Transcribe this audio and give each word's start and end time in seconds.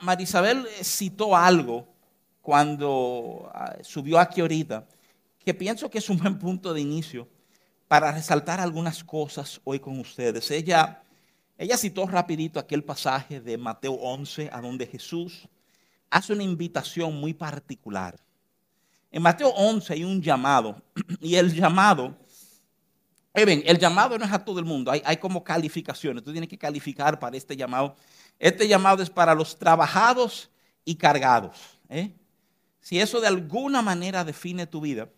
Marisabel 0.00 0.66
citó 0.82 1.36
algo 1.36 1.86
cuando 2.42 3.50
ah, 3.54 3.76
subió 3.82 4.18
aquí 4.18 4.40
ahorita, 4.40 4.86
que 5.44 5.54
pienso 5.54 5.90
que 5.90 5.98
es 5.98 6.08
un 6.08 6.18
buen 6.22 6.38
punto 6.38 6.74
de 6.74 6.80
inicio 6.80 7.28
para 7.86 8.12
resaltar 8.12 8.60
algunas 8.60 9.02
cosas 9.02 9.60
hoy 9.64 9.80
con 9.80 9.98
ustedes. 9.98 10.50
Ella, 10.50 11.02
ella 11.56 11.76
citó 11.76 12.06
rapidito 12.06 12.60
aquel 12.60 12.84
pasaje 12.84 13.40
de 13.40 13.56
Mateo 13.56 13.94
11, 13.94 14.50
a 14.52 14.60
donde 14.60 14.86
Jesús 14.86 15.48
hace 16.10 16.32
una 16.32 16.42
invitación 16.42 17.18
muy 17.18 17.32
particular. 17.32 18.18
En 19.10 19.22
Mateo 19.22 19.48
11 19.48 19.94
hay 19.94 20.04
un 20.04 20.20
llamado, 20.20 20.82
y 21.20 21.34
el 21.34 21.54
llamado, 21.54 22.14
eh, 23.32 23.62
el 23.66 23.78
llamado 23.78 24.18
no 24.18 24.24
es 24.24 24.32
a 24.32 24.44
todo 24.44 24.58
el 24.58 24.66
mundo, 24.66 24.90
hay 24.90 25.16
como 25.16 25.42
calificaciones, 25.42 26.22
tú 26.22 26.32
tienes 26.32 26.48
que 26.50 26.58
calificar 26.58 27.18
para 27.18 27.36
este 27.36 27.56
llamado. 27.56 27.96
Este 28.38 28.68
llamado 28.68 29.02
es 29.02 29.10
para 29.10 29.34
los 29.34 29.58
trabajados 29.58 30.50
y 30.84 30.94
cargados. 30.94 31.78
¿eh? 31.88 32.12
Si 32.80 33.00
eso 33.00 33.20
de 33.20 33.26
alguna 33.26 33.82
manera 33.82 34.24
define 34.24 34.66
tu 34.66 34.80
vida, 34.80 35.08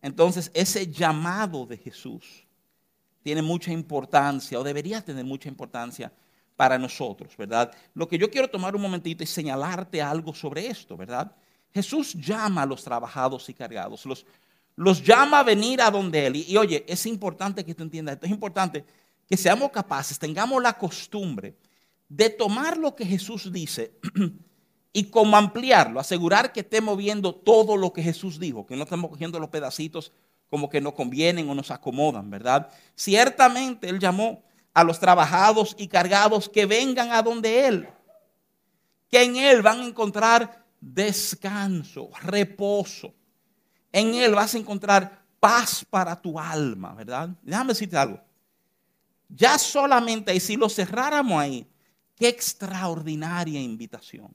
entonces 0.00 0.50
ese 0.54 0.86
llamado 0.90 1.66
de 1.66 1.76
Jesús 1.76 2.46
tiene 3.22 3.42
mucha 3.42 3.72
importancia 3.72 4.58
o 4.58 4.64
debería 4.64 5.02
tener 5.02 5.24
mucha 5.24 5.48
importancia 5.48 6.12
para 6.56 6.78
nosotros, 6.78 7.36
¿verdad? 7.36 7.74
Lo 7.94 8.06
que 8.06 8.18
yo 8.18 8.30
quiero 8.30 8.48
tomar 8.48 8.76
un 8.76 8.82
momentito 8.82 9.24
y 9.24 9.26
señalarte 9.26 10.00
algo 10.00 10.32
sobre 10.34 10.66
esto, 10.66 10.96
¿verdad? 10.96 11.34
Jesús 11.72 12.14
llama 12.14 12.62
a 12.62 12.66
los 12.66 12.84
trabajados 12.84 13.48
y 13.48 13.54
cargados, 13.54 14.06
los, 14.06 14.24
los 14.76 15.02
llama 15.02 15.40
a 15.40 15.42
venir 15.42 15.80
a 15.80 15.90
donde 15.90 16.26
Él. 16.26 16.36
Y, 16.36 16.52
y 16.52 16.56
oye, 16.56 16.84
es 16.86 17.06
importante 17.06 17.64
que 17.64 17.74
tú 17.74 17.82
entiendas 17.82 18.14
esto, 18.14 18.26
es 18.26 18.32
importante 18.32 18.84
que 19.26 19.36
seamos 19.36 19.72
capaces, 19.72 20.18
tengamos 20.18 20.62
la 20.62 20.78
costumbre 20.78 21.56
de 22.16 22.30
tomar 22.30 22.76
lo 22.76 22.94
que 22.94 23.04
Jesús 23.04 23.50
dice 23.52 23.98
y 24.92 25.04
como 25.04 25.36
ampliarlo, 25.36 25.98
asegurar 25.98 26.52
que 26.52 26.60
estemos 26.60 26.96
viendo 26.96 27.34
todo 27.34 27.76
lo 27.76 27.92
que 27.92 28.02
Jesús 28.02 28.38
dijo, 28.38 28.66
que 28.66 28.76
no 28.76 28.84
estemos 28.84 29.10
cogiendo 29.10 29.40
los 29.40 29.50
pedacitos 29.50 30.12
como 30.48 30.68
que 30.68 30.80
nos 30.80 30.94
convienen 30.94 31.50
o 31.50 31.54
nos 31.56 31.72
acomodan, 31.72 32.30
¿verdad? 32.30 32.70
Ciertamente 32.94 33.88
Él 33.88 33.98
llamó 33.98 34.44
a 34.72 34.84
los 34.84 35.00
trabajados 35.00 35.74
y 35.76 35.88
cargados 35.88 36.48
que 36.48 36.66
vengan 36.66 37.10
a 37.10 37.22
donde 37.22 37.66
Él, 37.66 37.88
que 39.10 39.24
en 39.24 39.34
Él 39.34 39.62
van 39.62 39.80
a 39.80 39.86
encontrar 39.86 40.64
descanso, 40.80 42.10
reposo. 42.22 43.12
En 43.90 44.14
Él 44.14 44.34
vas 44.36 44.54
a 44.54 44.58
encontrar 44.58 45.24
paz 45.40 45.84
para 45.88 46.20
tu 46.20 46.38
alma, 46.38 46.94
¿verdad? 46.94 47.30
Déjame 47.42 47.72
decirte 47.72 47.96
algo. 47.96 48.20
Ya 49.28 49.58
solamente 49.58 50.30
ahí, 50.30 50.38
si 50.38 50.56
lo 50.56 50.68
cerráramos 50.68 51.40
ahí, 51.40 51.66
qué 52.16 52.28
extraordinaria 52.28 53.60
invitación. 53.60 54.34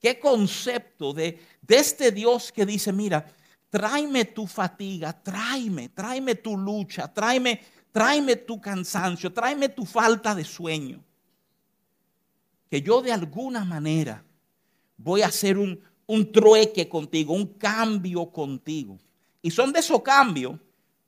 Qué 0.00 0.18
concepto 0.18 1.12
de, 1.12 1.38
de 1.60 1.76
este 1.76 2.10
Dios 2.10 2.50
que 2.52 2.64
dice, 2.64 2.92
mira, 2.92 3.26
tráeme 3.68 4.24
tu 4.24 4.46
fatiga, 4.46 5.12
tráeme, 5.12 5.90
tráeme 5.90 6.34
tu 6.36 6.56
lucha, 6.56 7.12
tráeme, 7.12 7.60
tráeme 7.92 8.36
tu 8.36 8.60
cansancio, 8.60 9.32
tráeme 9.32 9.68
tu 9.68 9.84
falta 9.84 10.34
de 10.34 10.44
sueño. 10.44 11.04
Que 12.70 12.80
yo 12.80 13.02
de 13.02 13.12
alguna 13.12 13.64
manera 13.64 14.24
voy 14.96 15.22
a 15.22 15.26
hacer 15.26 15.58
un, 15.58 15.78
un 16.06 16.32
trueque 16.32 16.88
contigo, 16.88 17.34
un 17.34 17.46
cambio 17.54 18.30
contigo. 18.30 18.98
Y 19.42 19.50
son 19.50 19.72
de 19.72 19.80
esos 19.80 20.02
cambios 20.02 20.58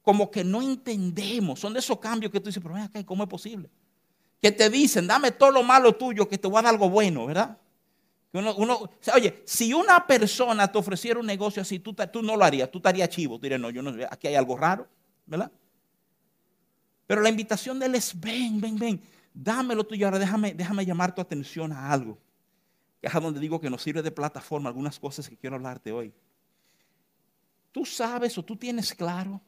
como 0.03 0.31
que 0.31 0.45
no 0.45 0.61
entendemos, 0.61 1.61
son 1.61 1.73
de 1.73 1.79
esos 1.79 1.99
cambios 1.99 2.31
que 2.31 2.41
tú 2.41 2.49
dices, 2.49 2.63
pero 2.63 2.75
ven 2.75 2.85
acá, 2.85 3.05
¿cómo 3.05 3.23
es 3.23 3.29
posible? 3.29 3.71
Que 4.43 4.53
te 4.53 4.69
dicen, 4.69 5.07
dame 5.07 5.31
todo 5.31 5.53
lo 5.53 5.63
malo 5.63 5.95
tuyo, 5.95 6.29
que 6.29 6.37
te 6.37 6.49
voy 6.49 6.59
a 6.59 6.63
dar 6.63 6.75
algo 6.75 6.91
bueno, 6.91 7.27
¿verdad? 7.27 7.57
oye, 9.15 9.43
si 9.45 9.75
una 9.75 10.07
persona 10.07 10.71
te 10.71 10.79
ofreciera 10.79 11.21
un 11.21 11.27
negocio 11.27 11.63
así, 11.63 11.79
tú, 11.79 11.95
tú 11.95 12.23
no 12.23 12.37
lo 12.37 12.45
harías, 12.45 12.71
tú 12.71 12.79
estarías 12.79 13.09
chivo, 13.09 13.37
tú 13.37 13.43
dirías, 13.43 13.61
no, 13.61 13.71
yo 13.71 13.83
no, 13.83 13.95
aquí 14.11 14.27
hay 14.27 14.35
algo 14.35 14.57
raro, 14.57 14.89
¿verdad? 15.27 15.53
Pero 17.07 17.21
la 17.21 17.29
invitación 17.29 17.79
de 17.79 17.87
él 17.87 17.95
es, 17.95 18.19
ven, 18.19 18.61
ven, 18.61 18.79
ven, 18.79 19.03
dámelo 19.35 19.85
tuyo, 19.85 20.07
ahora 20.07 20.19
déjame, 20.19 20.55
déjame 20.55 20.87
llamar 20.87 21.15
tu 21.15 21.21
atención 21.21 21.73
a 21.73 21.93
algo, 21.93 22.19
que 23.01 23.07
es 23.07 23.15
a 23.15 23.21
donde 23.21 23.39
digo 23.39 23.61
que 23.61 23.69
nos 23.69 23.83
sirve 23.83 24.03
de 24.03 24.11
plataforma 24.11 24.69
algunas 24.69 24.99
cosas 24.99 25.29
que 25.29 25.37
quiero 25.37 25.57
hablarte 25.57 25.93
hoy. 25.93 26.15
Tú 27.71 27.85
sabes 27.85 28.37
o 28.39 28.43
tú 28.43 28.57
tienes 28.57 28.95
claro 28.95 29.41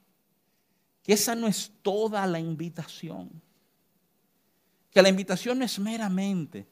que 1.03 1.15
esa 1.15 1.35
no 1.35 1.47
es 1.47 1.73
toda 1.83 2.27
la 2.27 2.39
invitación, 2.39 3.31
que 4.95 5.03
la 5.03 5.11
invitación 5.11 5.59
no 5.59 5.67
es 5.67 5.79
meramente 5.79 6.67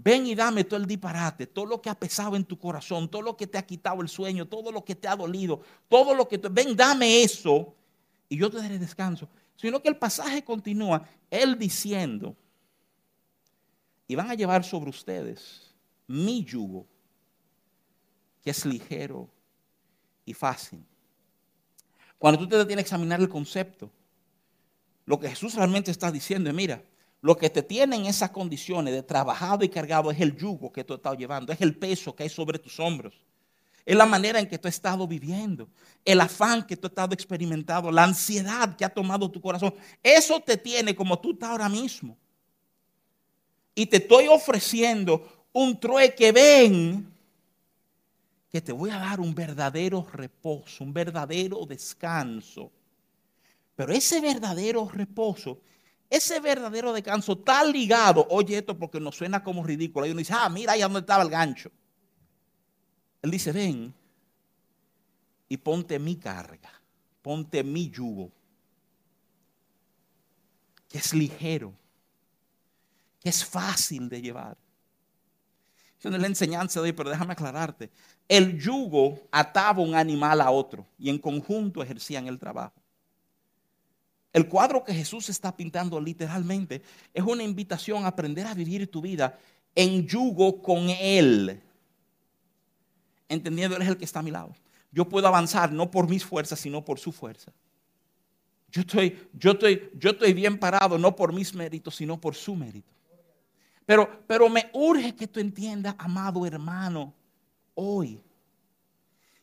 Ven 0.00 0.28
y 0.28 0.36
dame 0.36 0.62
todo 0.62 0.78
el 0.78 0.86
disparate, 0.86 1.48
todo 1.48 1.66
lo 1.66 1.82
que 1.82 1.90
ha 1.90 1.94
pesado 1.98 2.36
en 2.36 2.44
tu 2.44 2.56
corazón, 2.56 3.10
todo 3.10 3.20
lo 3.20 3.36
que 3.36 3.48
te 3.48 3.58
ha 3.58 3.66
quitado 3.66 4.00
el 4.00 4.08
sueño, 4.08 4.46
todo 4.46 4.70
lo 4.70 4.84
que 4.84 4.94
te 4.94 5.08
ha 5.08 5.16
dolido, 5.16 5.60
todo 5.88 6.14
lo 6.14 6.28
que 6.28 6.38
te... 6.38 6.48
Ven, 6.48 6.76
dame 6.76 7.24
eso 7.24 7.74
y 8.28 8.38
yo 8.38 8.48
te 8.48 8.58
daré 8.58 8.78
descanso. 8.78 9.28
Sino 9.56 9.82
que 9.82 9.88
el 9.88 9.96
pasaje 9.96 10.44
continúa, 10.44 11.02
él 11.28 11.58
diciendo, 11.58 12.36
y 14.06 14.14
van 14.14 14.30
a 14.30 14.34
llevar 14.34 14.62
sobre 14.62 14.90
ustedes 14.90 15.74
mi 16.06 16.44
yugo, 16.44 16.86
que 18.40 18.50
es 18.50 18.64
ligero 18.64 19.28
y 20.24 20.32
fácil. 20.32 20.80
Cuando 22.18 22.38
tú 22.38 22.48
te 22.48 22.56
detienes 22.56 22.84
a 22.84 22.86
examinar 22.86 23.18
el 23.18 23.28
concepto, 23.28 23.90
lo 25.06 25.18
que 25.18 25.28
Jesús 25.28 25.56
realmente 25.56 25.90
está 25.90 26.12
diciendo 26.12 26.50
es, 26.50 26.54
mira, 26.54 26.84
lo 27.20 27.36
que 27.36 27.50
te 27.50 27.62
tiene 27.62 27.96
en 27.96 28.06
esas 28.06 28.30
condiciones 28.30 28.94
de 28.94 29.02
trabajado 29.02 29.64
y 29.64 29.68
cargado 29.68 30.10
es 30.10 30.20
el 30.20 30.36
yugo 30.36 30.70
que 30.70 30.84
tú 30.84 30.94
estado 30.94 31.16
llevando, 31.16 31.52
es 31.52 31.60
el 31.60 31.76
peso 31.76 32.14
que 32.14 32.22
hay 32.22 32.28
sobre 32.28 32.58
tus 32.58 32.78
hombros. 32.78 33.14
Es 33.84 33.96
la 33.96 34.06
manera 34.06 34.38
en 34.38 34.46
que 34.46 34.58
tú 34.58 34.68
has 34.68 34.74
estado 34.74 35.06
viviendo, 35.06 35.68
el 36.04 36.20
afán 36.20 36.66
que 36.66 36.76
tú 36.76 36.86
has 36.86 36.90
estado 36.90 37.14
experimentando, 37.14 37.90
la 37.90 38.04
ansiedad 38.04 38.76
que 38.76 38.84
ha 38.84 38.90
tomado 38.90 39.30
tu 39.30 39.40
corazón. 39.40 39.74
Eso 40.02 40.38
te 40.40 40.56
tiene 40.56 40.94
como 40.94 41.18
tú 41.18 41.32
estás 41.32 41.50
ahora 41.50 41.68
mismo. 41.68 42.16
Y 43.74 43.86
te 43.86 43.96
estoy 43.96 44.28
ofreciendo 44.28 45.46
un 45.52 45.80
trueque, 45.80 46.32
ven, 46.32 47.10
que 48.50 48.60
te 48.60 48.72
voy 48.72 48.90
a 48.90 48.98
dar 48.98 49.20
un 49.20 49.34
verdadero 49.34 50.06
reposo, 50.12 50.84
un 50.84 50.92
verdadero 50.92 51.64
descanso. 51.66 52.70
Pero 53.74 53.92
ese 53.92 54.20
verdadero 54.20 54.88
reposo 54.88 55.60
ese 56.10 56.40
verdadero 56.40 56.92
descanso 56.92 57.32
está 57.32 57.62
ligado, 57.64 58.26
oye 58.30 58.58
esto 58.58 58.78
porque 58.78 58.98
nos 58.98 59.16
suena 59.16 59.42
como 59.44 59.62
ridículo. 59.62 60.06
Y 60.06 60.10
uno 60.10 60.18
dice, 60.18 60.32
ah, 60.34 60.48
mira 60.48 60.72
ahí 60.72 60.80
donde 60.80 61.00
estaba 61.00 61.22
el 61.22 61.28
gancho. 61.28 61.70
Él 63.20 63.30
dice, 63.30 63.52
ven 63.52 63.92
y 65.48 65.56
ponte 65.56 65.98
mi 65.98 66.16
carga, 66.16 66.70
ponte 67.20 67.62
mi 67.62 67.90
yugo, 67.90 68.30
que 70.88 70.98
es 70.98 71.12
ligero, 71.12 71.74
que 73.20 73.28
es 73.28 73.44
fácil 73.44 74.08
de 74.08 74.22
llevar. 74.22 74.56
Eso 75.98 76.10
no 76.10 76.16
es 76.16 76.22
la 76.22 76.28
enseñanza 76.28 76.80
de 76.80 76.84
hoy, 76.84 76.92
pero 76.92 77.10
déjame 77.10 77.32
aclararte. 77.32 77.90
El 78.28 78.58
yugo 78.58 79.20
ataba 79.32 79.82
un 79.82 79.94
animal 79.94 80.40
a 80.40 80.50
otro 80.50 80.86
y 80.98 81.10
en 81.10 81.18
conjunto 81.18 81.82
ejercían 81.82 82.28
el 82.28 82.38
trabajo. 82.38 82.77
El 84.32 84.48
cuadro 84.48 84.84
que 84.84 84.94
Jesús 84.94 85.28
está 85.28 85.56
pintando 85.56 86.00
literalmente 86.00 86.82
es 87.14 87.24
una 87.24 87.42
invitación 87.42 88.04
a 88.04 88.08
aprender 88.08 88.46
a 88.46 88.54
vivir 88.54 88.90
tu 88.90 89.00
vida 89.00 89.38
en 89.74 90.06
yugo 90.06 90.60
con 90.60 90.90
Él. 90.90 91.60
Entendiendo, 93.28 93.76
Él 93.76 93.82
es 93.82 93.88
el 93.88 93.96
que 93.96 94.04
está 94.04 94.20
a 94.20 94.22
mi 94.22 94.30
lado. 94.30 94.54
Yo 94.90 95.08
puedo 95.08 95.26
avanzar 95.26 95.72
no 95.72 95.90
por 95.90 96.08
mis 96.08 96.24
fuerzas, 96.24 96.58
sino 96.58 96.84
por 96.84 96.98
su 96.98 97.12
fuerza. 97.12 97.52
Yo 98.70 98.82
estoy, 98.82 99.18
yo 99.32 99.52
estoy, 99.52 99.90
yo 99.94 100.10
estoy 100.10 100.34
bien 100.34 100.58
parado 100.58 100.98
no 100.98 101.16
por 101.16 101.32
mis 101.32 101.54
méritos, 101.54 101.96
sino 101.96 102.20
por 102.20 102.34
su 102.34 102.54
mérito. 102.54 102.92
Pero, 103.86 104.22
pero 104.26 104.50
me 104.50 104.68
urge 104.74 105.14
que 105.14 105.26
tú 105.26 105.40
entiendas, 105.40 105.94
amado 105.98 106.44
hermano, 106.44 107.14
hoy 107.74 108.22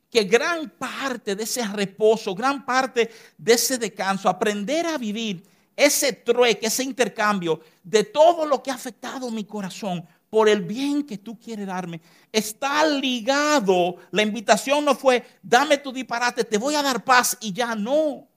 que 0.09 0.23
gran 0.23 0.69
parte 0.69 1.35
de 1.35 1.43
ese 1.43 1.65
reposo, 1.67 2.33
gran 2.33 2.65
parte 2.65 3.09
de 3.37 3.53
ese 3.53 3.77
descanso, 3.77 4.29
aprender 4.29 4.85
a 4.85 4.97
vivir 4.97 5.43
ese 5.75 6.13
trueque, 6.13 6.67
ese 6.67 6.83
intercambio 6.83 7.59
de 7.83 8.03
todo 8.03 8.45
lo 8.45 8.63
que 8.63 8.71
ha 8.71 8.75
afectado 8.75 9.29
mi 9.29 9.43
corazón 9.43 10.05
por 10.29 10.49
el 10.49 10.61
bien 10.61 11.03
que 11.03 11.17
tú 11.17 11.39
quieres 11.39 11.67
darme, 11.67 12.01
está 12.31 12.85
ligado. 12.85 13.97
La 14.11 14.21
invitación 14.21 14.83
no 14.83 14.95
fue, 14.95 15.23
dame 15.41 15.77
tu 15.77 15.91
disparate, 15.91 16.43
te 16.43 16.57
voy 16.57 16.75
a 16.75 16.81
dar 16.81 17.03
paz 17.03 17.37
y 17.41 17.53
ya 17.53 17.75
no. 17.75 18.27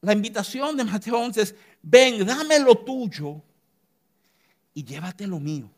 La 0.00 0.12
invitación 0.12 0.76
de 0.76 0.84
Mateo 0.84 1.18
11 1.18 1.42
es, 1.42 1.54
ven, 1.82 2.24
dame 2.24 2.58
lo 2.58 2.76
tuyo 2.76 3.42
y 4.74 4.84
llévate 4.84 5.26
lo 5.26 5.40
mío. 5.40 5.70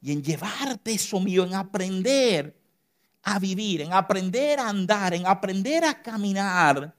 Y 0.00 0.12
en 0.12 0.22
llevarte 0.22 0.92
eso 0.92 1.20
mío, 1.20 1.44
en 1.44 1.54
aprender 1.54 2.61
a 3.22 3.38
vivir, 3.38 3.82
en 3.82 3.92
aprender 3.92 4.58
a 4.58 4.68
andar, 4.68 5.14
en 5.14 5.26
aprender 5.26 5.84
a 5.84 6.02
caminar 6.02 6.94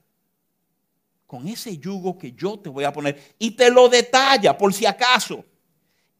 con 1.26 1.48
ese 1.48 1.76
yugo 1.78 2.16
que 2.16 2.32
yo 2.32 2.58
te 2.58 2.68
voy 2.68 2.84
a 2.84 2.92
poner. 2.92 3.34
Y 3.38 3.52
te 3.52 3.70
lo 3.70 3.88
detalla 3.88 4.56
por 4.56 4.72
si 4.72 4.86
acaso. 4.86 5.44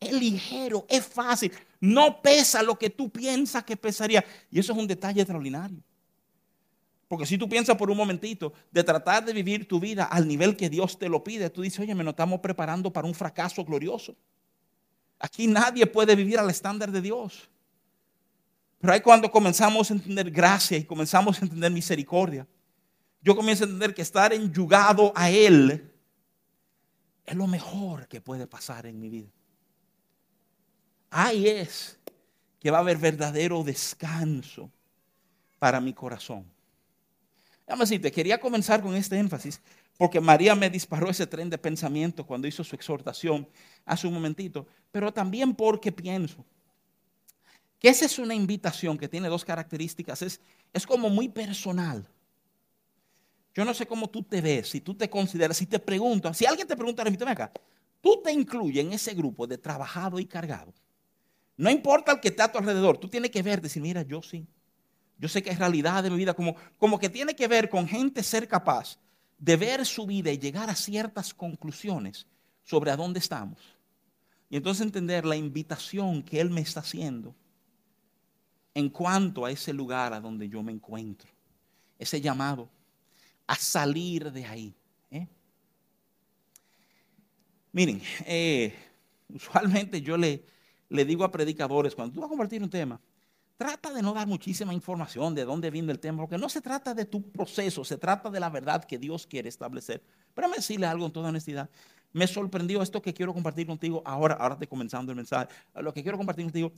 es 0.01 0.13
ligero, 0.13 0.85
es 0.89 1.07
fácil, 1.07 1.53
no 1.81 2.21
pesa 2.21 2.63
lo 2.63 2.79
que 2.79 2.91
tú 2.91 3.11
piensas 3.11 3.65
que 3.65 3.77
pesaría. 3.77 4.25
Y 4.51 4.59
eso 4.59 4.73
es 4.73 4.79
un 4.79 4.87
detalle 4.87 5.21
extraordinario. 5.21 5.83
Porque 7.09 7.27
si 7.27 7.39
tú 7.39 7.49
piensas 7.49 7.77
por 7.77 7.91
un 7.91 7.97
momentito 7.97 8.53
de 8.71 8.83
tratar 8.83 9.25
de 9.25 9.33
vivir 9.33 9.69
tu 9.69 9.79
vida 9.79 10.05
al 10.05 10.27
nivel 10.27 10.57
que 10.57 10.69
Dios 10.69 10.99
te 10.99 11.09
lo 11.09 11.23
pide, 11.23 11.49
tú 11.49 11.63
dices, 11.63 11.81
oye, 11.81 11.95
me 11.95 12.03
nos 12.03 12.13
estamos 12.13 12.41
preparando 12.41 12.93
para 12.93 13.07
un 13.07 13.15
fracaso 13.15 13.65
glorioso. 13.65 14.17
Aquí 15.19 15.47
nadie 15.47 15.87
puede 15.87 16.17
vivir 16.17 16.39
al 16.39 16.51
estándar 16.51 16.91
de 16.91 17.01
Dios. 17.01 17.49
Pero 18.85 18.93
ahí 18.93 19.01
cuando 19.01 19.31
comenzamos 19.31 19.91
a 19.91 19.95
entender 19.95 20.31
gracia 20.31 20.77
y 20.77 20.85
comenzamos 20.85 21.41
a 21.41 21.45
entender 21.47 21.73
misericordia, 21.73 22.47
yo 23.23 23.35
comienzo 23.35 23.65
a 23.65 23.67
entender 23.67 23.95
que 23.95 24.03
estar 24.03 24.31
enyugado 24.35 25.11
a 25.17 25.31
Él 25.31 25.91
es 27.25 27.35
lo 27.35 27.47
mejor 27.47 28.07
que 28.09 28.21
puede 28.21 28.47
pasar 28.47 28.85
en 28.85 29.01
mi 29.01 29.09
vida. 29.09 29.31
Ahí 31.09 31.49
es 31.49 31.99
que 32.61 32.71
va 32.71 32.77
a 32.77 32.81
haber 32.83 32.99
verdadero 32.99 33.65
descanso 33.65 34.71
para 35.59 35.81
mi 35.81 35.95
corazón. 35.95 36.45
Déjame 37.67 37.85
decirte, 37.85 38.13
quería 38.13 38.39
comenzar 38.39 38.83
con 38.83 38.95
este 38.95 39.17
énfasis 39.19 39.63
porque 39.97 40.21
María 40.21 40.55
me 40.55 40.69
disparó 40.69 41.09
ese 41.09 41.27
tren 41.27 41.49
de 41.49 41.57
pensamiento 41.57 42.27
cuando 42.27 42.47
hizo 42.47 42.63
su 42.63 42.77
exhortación 42.77 43.49
hace 43.87 44.07
un 44.07 44.13
momentito, 44.13 44.67
pero 44.93 45.11
también 45.11 45.55
porque 45.55 45.91
pienso 45.91 46.45
que 47.85 47.91
esa 47.91 48.07
es 48.07 48.19
una 48.19 48.35
invitación 48.35 48.97
que 48.97 49.11
tiene 49.11 49.29
dos 49.29 49.45
características, 49.45 50.23
es, 50.23 50.41
es 50.73 50.87
como 50.87 51.11
muy 51.11 51.29
personal. 51.29 52.09
Yo 53.55 53.63
no 53.63 53.75
sé 53.75 53.85
cómo 53.85 54.09
tú 54.09 54.23
te 54.23 54.41
ves, 54.41 54.71
si 54.71 54.81
tú 54.81 54.95
te 54.95 55.11
consideras, 55.11 55.59
si 55.59 55.67
te 55.67 55.79
pregunto, 55.79 56.33
si 56.33 56.47
alguien 56.47 56.67
te 56.67 56.77
pregunta, 56.77 57.05
repíteme 57.05 57.33
acá, 57.33 57.53
tú 58.01 58.23
te 58.25 58.33
incluyes 58.33 58.87
en 58.87 58.95
ese 58.95 59.13
grupo 59.13 59.47
de 59.47 59.59
trabajado 59.59 60.19
y 60.19 60.25
cargado. 60.25 60.73
No 61.59 61.69
importa 61.69 62.13
el 62.13 62.21
que 62.21 62.29
está 62.29 62.45
a 62.45 62.53
tu 62.53 62.57
alrededor, 62.57 62.97
tú 62.97 63.07
tienes 63.07 63.31
que 63.31 63.43
ver, 63.43 63.61
decir, 63.61 63.83
mira, 63.83 64.01
yo 64.01 64.23
sí. 64.23 64.47
Yo 65.19 65.29
sé 65.29 65.43
que 65.43 65.51
es 65.51 65.59
realidad 65.59 66.03
de 66.03 66.09
mi 66.09 66.17
vida, 66.17 66.33
como, 66.33 66.57
como 66.79 66.99
que 66.99 67.11
tiene 67.11 67.37
que 67.37 67.49
ver 67.49 67.69
con 67.69 67.87
gente 67.87 68.23
ser 68.23 68.49
capaz 68.49 68.99
de 69.37 69.59
ver 69.59 69.85
su 69.85 70.07
vida 70.07 70.33
y 70.33 70.39
llegar 70.39 70.71
a 70.71 70.75
ciertas 70.75 71.35
conclusiones 71.35 72.27
sobre 72.63 72.93
a 72.93 72.97
dónde 72.97 73.19
estamos. 73.19 73.59
Y 74.49 74.57
entonces 74.57 74.87
entender 74.87 75.27
la 75.27 75.37
invitación 75.37 76.23
que 76.23 76.41
Él 76.41 76.49
me 76.49 76.63
está 76.63 76.81
haciendo 76.81 77.35
en 78.75 78.89
cuanto 78.89 79.45
a 79.45 79.51
ese 79.51 79.73
lugar 79.73 80.13
a 80.13 80.21
donde 80.21 80.49
yo 80.49 80.63
me 80.63 80.73
encuentro. 80.73 81.31
Ese 81.99 82.21
llamado 82.21 82.69
a 83.47 83.55
salir 83.55 84.33
de 84.33 84.45
ahí. 84.45 84.75
¿eh? 85.11 85.29
Miren, 87.73 88.03
eh, 88.27 88.75
usualmente 89.29 90.03
yo 90.03 90.17
le, 90.17 90.45
le 90.89 91.05
digo 91.05 91.25
a 91.25 91.31
predicadores, 91.31 91.95
cuando 91.95 92.15
tú 92.15 92.21
vas 92.21 92.27
a 92.27 92.31
compartir 92.31 92.63
un 92.63 92.71
tema, 92.71 93.01
trata 93.57 93.93
de 93.93 94.03
no 94.03 94.13
dar 94.13 94.27
muchísima 94.27 94.75
información 94.75 95.35
de 95.35 95.45
dónde 95.45 95.71
viene 95.71 95.93
el 95.93 96.01
tema, 96.01 96.19
porque 96.19 96.39
no 96.39 96.49
se 96.49 96.61
trata 96.61 96.95
de 96.95 97.05
tu 97.05 97.23
proceso, 97.31 97.85
se 97.85 97.97
trata 97.97 98.29
de 98.31 98.41
la 98.41 98.51
verdad 98.51 98.85
que 98.85 98.99
Dios 98.99 99.27
quiere 99.27 99.49
establecer. 99.49 100.03
Pero 100.35 100.49
me 100.49 100.57
decirle 100.57 100.87
algo 100.87 101.07
en 101.07 101.13
toda 101.13 101.29
honestidad. 101.29 101.71
Me 102.13 102.27
sorprendió 102.27 102.83
esto 102.83 103.03
que 103.03 103.13
quiero 103.13 103.33
compartir 103.33 103.67
contigo 103.67 104.03
ahora, 104.05 104.35
ahora 104.35 104.55
estoy 104.55 104.69
comenzando 104.69 105.13
el 105.13 105.17
mensaje. 105.17 105.49
Lo 105.75 105.93
que 105.93 106.03
quiero 106.03 106.17
compartir 106.17 106.45
contigo, 106.45 106.73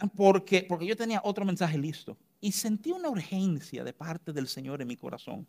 porque, 0.16 0.64
porque 0.68 0.86
yo 0.86 0.96
tenía 0.96 1.20
otro 1.24 1.44
mensaje 1.44 1.78
listo 1.78 2.16
y 2.40 2.52
sentí 2.52 2.92
una 2.92 3.08
urgencia 3.08 3.84
de 3.84 3.92
parte 3.92 4.32
del 4.32 4.48
Señor 4.48 4.82
en 4.82 4.88
mi 4.88 4.96
corazón 4.96 5.46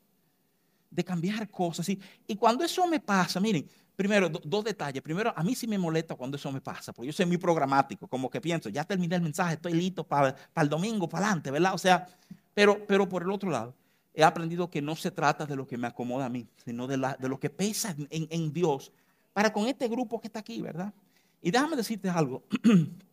de 0.89 1.03
cambiar 1.03 1.49
cosas. 1.49 1.89
Y, 1.89 1.99
y 2.27 2.35
cuando 2.35 2.63
eso 2.63 2.85
me 2.87 2.99
pasa, 2.99 3.39
miren, 3.39 3.67
primero, 3.95 4.29
dos 4.29 4.63
detalles. 4.63 5.01
Primero, 5.01 5.33
a 5.35 5.43
mí 5.43 5.55
sí 5.55 5.67
me 5.67 5.77
molesta 5.77 6.15
cuando 6.15 6.37
eso 6.37 6.51
me 6.51 6.61
pasa, 6.61 6.93
porque 6.93 7.07
yo 7.07 7.13
soy 7.13 7.25
muy 7.25 7.37
programático, 7.37 8.07
como 8.07 8.29
que 8.29 8.41
pienso, 8.41 8.69
ya 8.69 8.83
terminé 8.83 9.15
el 9.15 9.21
mensaje, 9.21 9.55
estoy 9.55 9.73
listo 9.73 10.03
para, 10.03 10.35
el 10.55 10.69
domingo, 10.69 11.07
para 11.07 11.27
adelante, 11.27 11.51
¿verdad? 11.51 11.73
O 11.73 11.77
sea, 11.77 12.07
pero, 12.53 12.85
pero 12.85 13.07
por 13.07 13.23
el 13.23 13.31
otro 13.31 13.49
lado, 13.49 13.73
he 14.13 14.23
aprendido 14.23 14.69
que 14.69 14.81
no 14.81 14.95
se 14.95 15.11
trata 15.11 15.45
de 15.45 15.55
lo 15.55 15.67
que 15.67 15.77
me 15.77 15.87
acomoda 15.87 16.25
a 16.25 16.29
mí, 16.29 16.47
sino 16.63 16.87
de, 16.87 16.97
la, 16.97 17.15
de 17.15 17.27
lo 17.27 17.39
que 17.39 17.49
pesa 17.49 17.95
en, 17.97 18.27
en 18.29 18.53
Dios 18.53 18.91
para 19.33 19.51
con 19.51 19.67
este 19.67 19.87
grupo 19.87 20.21
que 20.21 20.27
está 20.27 20.39
aquí, 20.39 20.61
¿verdad? 20.61 20.93
Y 21.41 21.51
déjame 21.51 21.75
decirte 21.75 22.09
algo. 22.09 22.43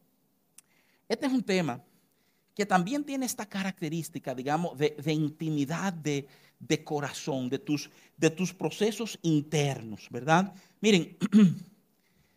Este 1.11 1.27
es 1.27 1.33
un 1.33 1.43
tema 1.43 1.83
que 2.55 2.65
también 2.65 3.03
tiene 3.03 3.27
esta 3.27 3.45
característica, 3.45 4.33
digamos, 4.33 4.79
de, 4.79 5.12
intimidad, 5.12 5.93
de, 5.93 6.25
corazón, 6.85 7.51
de 7.51 7.59
tus, 7.59 8.55
procesos 8.57 9.19
internos, 9.23 10.07
¿verdad? 10.09 10.55
Miren, 10.81 11.19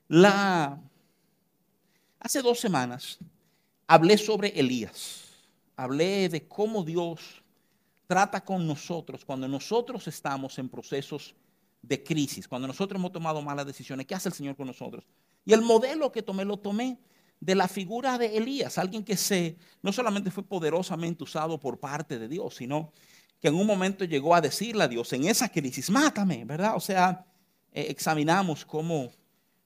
hace 2.19 2.41
dos 2.41 2.59
semanas 2.59 3.19
hablé 3.85 4.17
sobre 4.17 4.47
Elías, 4.59 5.21
hablé 5.75 6.27
de 6.27 6.47
cómo 6.47 6.83
Dios 6.83 7.43
trata 8.07 8.43
con 8.43 8.65
nosotros 8.65 9.23
cuando 9.23 9.47
nosotros 9.47 10.07
estamos 10.07 10.57
en 10.57 10.67
procesos 10.67 11.35
de 11.79 12.03
crisis, 12.03 12.47
cuando 12.47 12.67
nosotros 12.67 12.99
hemos 12.99 13.11
tomado 13.11 13.39
malas 13.43 13.67
decisiones, 13.67 14.07
¿qué 14.07 14.15
hace 14.15 14.29
el 14.29 14.35
Señor 14.35 14.55
con 14.55 14.65
nosotros? 14.65 15.05
Y 15.45 15.53
el 15.53 15.61
modelo 15.61 16.11
que 16.11 16.23
tomé 16.23 16.43
lo 16.43 16.57
tomé 16.57 16.97
de 17.43 17.55
la 17.55 17.67
figura 17.67 18.17
de 18.17 18.37
Elías, 18.37 18.77
alguien 18.77 19.03
que 19.03 19.17
se 19.17 19.57
no 19.81 19.91
solamente 19.91 20.31
fue 20.31 20.43
poderosamente 20.43 21.25
usado 21.25 21.59
por 21.59 21.77
parte 21.77 22.17
de 22.17 22.29
Dios, 22.29 22.55
sino 22.55 22.93
que 23.41 23.49
en 23.49 23.55
un 23.55 23.67
momento 23.67 24.05
llegó 24.05 24.33
a 24.33 24.39
decirle 24.39 24.85
a 24.85 24.87
Dios 24.87 25.11
en 25.11 25.25
esa 25.25 25.49
crisis, 25.49 25.89
mátame, 25.89 26.45
¿verdad? 26.45 26.77
O 26.77 26.79
sea, 26.79 27.25
eh, 27.73 27.87
examinamos 27.89 28.63
cómo, 28.63 29.11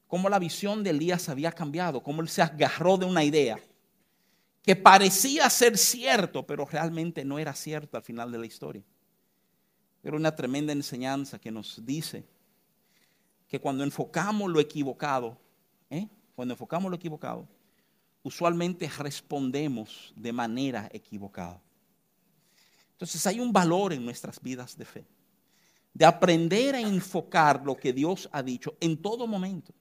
cómo 0.07 0.27
la 0.27 0.39
visión 0.39 0.83
de 0.83 0.89
Elías 0.89 1.29
había 1.29 1.51
cambiado, 1.51 2.01
cómo 2.01 2.23
él 2.23 2.29
se 2.29 2.41
agarró 2.41 2.97
de 2.97 3.05
una 3.05 3.23
idea 3.23 3.59
que 4.63 4.75
parecía 4.75 5.47
ser 5.47 5.77
cierto, 5.77 6.47
pero 6.47 6.65
realmente 6.65 7.23
no 7.23 7.37
era 7.37 7.53
cierto 7.53 7.95
al 7.95 8.03
final 8.03 8.31
de 8.31 8.39
la 8.39 8.47
historia. 8.47 8.83
Era 10.03 10.17
una 10.17 10.35
tremenda 10.35 10.73
enseñanza 10.73 11.37
que 11.37 11.51
nos 11.51 11.85
dice 11.85 12.25
que 13.47 13.61
cuando 13.61 13.83
enfocamos 13.83 14.49
lo 14.49 14.59
equivocado, 14.59 15.37
¿eh? 15.91 16.07
cuando 16.35 16.55
enfocamos 16.55 16.89
lo 16.89 16.95
equivocado, 16.95 17.47
usualmente 18.27 18.89
respondemos 18.89 20.13
de 20.15 20.33
manera 20.33 20.89
equivocada. 20.91 21.61
Entonces 22.91 23.25
hay 23.25 23.39
un 23.39 23.53
valor 23.53 23.93
en 23.93 24.03
nuestras 24.03 24.41
vidas 24.41 24.77
de 24.77 24.83
fe, 24.83 25.07
de 25.93 26.05
aprender 26.05 26.75
a 26.75 26.81
enfocar 26.81 27.63
lo 27.63 27.77
que 27.77 27.93
Dios 27.93 28.27
ha 28.33 28.43
dicho 28.43 28.75
en 28.81 29.01
todo 29.01 29.27
momento. 29.27 29.73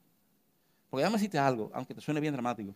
Porque 0.89 1.03
déjame 1.03 1.19
decirte 1.19 1.39
algo, 1.39 1.71
aunque 1.75 1.95
te 1.95 2.01
suene 2.01 2.21
bien 2.21 2.35
dramático. 2.35 2.75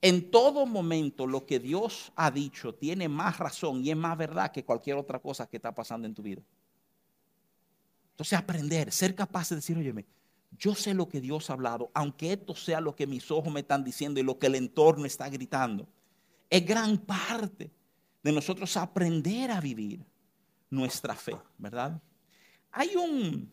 En 0.00 0.30
todo 0.30 0.64
momento 0.64 1.26
lo 1.26 1.44
que 1.44 1.58
Dios 1.58 2.10
ha 2.16 2.30
dicho 2.30 2.74
tiene 2.74 3.06
más 3.06 3.36
razón 3.36 3.84
y 3.84 3.90
es 3.90 3.96
más 3.96 4.16
verdad 4.16 4.50
que 4.50 4.64
cualquier 4.64 4.96
otra 4.96 5.18
cosa 5.18 5.46
que 5.46 5.58
está 5.58 5.74
pasando 5.74 6.06
en 6.06 6.14
tu 6.14 6.22
vida. 6.22 6.40
Entonces 8.12 8.38
aprender, 8.38 8.90
ser 8.90 9.14
capaz 9.14 9.50
de 9.50 9.56
decir, 9.56 9.76
óyeme, 9.76 10.06
yo 10.60 10.74
sé 10.74 10.92
lo 10.92 11.08
que 11.08 11.22
Dios 11.22 11.48
ha 11.48 11.54
hablado, 11.54 11.90
aunque 11.94 12.34
esto 12.34 12.54
sea 12.54 12.80
lo 12.80 12.94
que 12.94 13.06
mis 13.06 13.30
ojos 13.30 13.52
me 13.52 13.60
están 13.60 13.82
diciendo 13.82 14.20
y 14.20 14.22
lo 14.22 14.38
que 14.38 14.46
el 14.46 14.54
entorno 14.54 15.06
está 15.06 15.28
gritando. 15.30 15.88
Es 16.50 16.64
gran 16.66 16.98
parte 16.98 17.70
de 18.22 18.30
nosotros 18.30 18.76
aprender 18.76 19.50
a 19.50 19.60
vivir 19.60 20.04
nuestra 20.68 21.14
fe, 21.14 21.36
¿verdad? 21.56 22.00
Hay 22.70 22.94
un, 22.94 23.50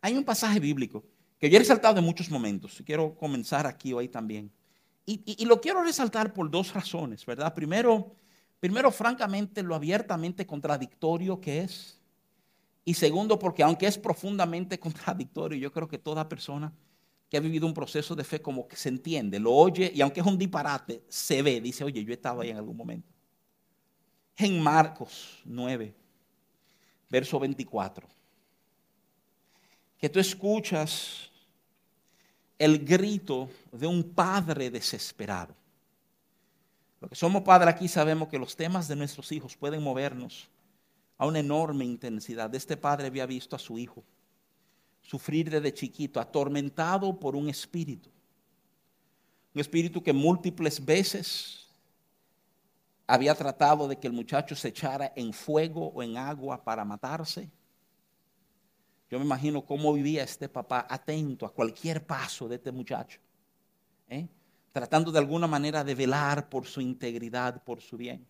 hay 0.00 0.16
un 0.16 0.24
pasaje 0.24 0.58
bíblico 0.58 1.04
que 1.38 1.50
yo 1.50 1.56
he 1.56 1.58
resaltado 1.58 1.98
en 1.98 2.04
muchos 2.04 2.30
momentos 2.30 2.80
y 2.80 2.84
quiero 2.84 3.14
comenzar 3.14 3.66
aquí 3.66 3.92
hoy 3.92 4.08
también. 4.08 4.50
Y, 5.04 5.44
lo 5.44 5.60
quiero 5.60 5.82
resaltar 5.82 6.32
por 6.32 6.48
dos 6.48 6.72
razones, 6.72 7.26
¿verdad? 7.26 7.52
Primero, 7.52 8.14
primero, 8.60 8.90
francamente, 8.92 9.62
lo 9.62 9.74
abiertamente 9.74 10.46
contradictorio 10.46 11.40
que 11.40 11.62
es. 11.62 12.00
Y 12.84 12.94
segundo, 12.94 13.38
porque 13.38 13.62
aunque 13.62 13.86
es 13.86 13.98
profundamente 13.98 14.78
contradictorio, 14.80 15.58
yo 15.58 15.72
creo 15.72 15.88
que 15.88 15.98
toda 15.98 16.28
persona 16.28 16.72
que 17.28 17.36
ha 17.36 17.40
vivido 17.40 17.66
un 17.66 17.74
proceso 17.74 18.14
de 18.14 18.24
fe 18.24 18.42
como 18.42 18.68
que 18.68 18.76
se 18.76 18.90
entiende, 18.90 19.40
lo 19.40 19.52
oye 19.52 19.90
y 19.94 20.02
aunque 20.02 20.20
es 20.20 20.26
un 20.26 20.36
disparate, 20.36 21.02
se 21.08 21.40
ve, 21.40 21.60
dice, 21.60 21.82
oye, 21.82 22.04
yo 22.04 22.12
estaba 22.12 22.42
ahí 22.42 22.50
en 22.50 22.58
algún 22.58 22.76
momento 22.76 23.12
en 24.36 24.62
Marcos 24.62 25.40
9, 25.44 25.94
verso 27.08 27.38
24, 27.38 28.08
que 29.98 30.08
tú 30.08 30.18
escuchas 30.18 31.30
el 32.58 32.84
grito 32.84 33.48
de 33.70 33.86
un 33.86 34.02
padre 34.02 34.70
desesperado. 34.70 35.54
Lo 37.00 37.08
que 37.08 37.14
somos 37.14 37.42
padres 37.42 37.74
aquí 37.74 37.88
sabemos 37.88 38.28
que 38.28 38.38
los 38.38 38.54
temas 38.54 38.88
de 38.88 38.96
nuestros 38.96 39.30
hijos 39.32 39.56
pueden 39.56 39.82
movernos 39.82 40.48
a 41.18 41.26
una 41.26 41.40
enorme 41.40 41.84
intensidad. 41.84 42.54
Este 42.54 42.76
padre 42.76 43.06
había 43.06 43.26
visto 43.26 43.56
a 43.56 43.58
su 43.58 43.78
hijo 43.78 44.04
sufrir 45.00 45.50
desde 45.50 45.74
chiquito, 45.74 46.20
atormentado 46.20 47.18
por 47.18 47.34
un 47.34 47.48
espíritu. 47.48 48.10
Un 49.54 49.60
espíritu 49.60 50.02
que 50.02 50.12
múltiples 50.12 50.82
veces 50.84 51.68
había 53.06 53.34
tratado 53.34 53.88
de 53.88 53.98
que 53.98 54.06
el 54.06 54.12
muchacho 54.12 54.54
se 54.54 54.68
echara 54.68 55.12
en 55.16 55.32
fuego 55.32 55.88
o 55.88 56.02
en 56.02 56.16
agua 56.16 56.62
para 56.62 56.84
matarse. 56.84 57.50
Yo 59.10 59.18
me 59.18 59.24
imagino 59.24 59.64
cómo 59.66 59.92
vivía 59.92 60.22
este 60.22 60.48
papá 60.48 60.86
atento 60.88 61.44
a 61.44 61.52
cualquier 61.52 62.06
paso 62.06 62.48
de 62.48 62.54
este 62.54 62.72
muchacho. 62.72 63.20
¿eh? 64.08 64.28
tratando 64.72 65.12
de 65.12 65.18
alguna 65.18 65.46
manera 65.46 65.84
de 65.84 65.94
velar 65.94 66.48
por 66.48 66.66
su 66.66 66.80
integridad, 66.80 67.62
por 67.62 67.80
su 67.80 67.96
bien. 67.96 68.26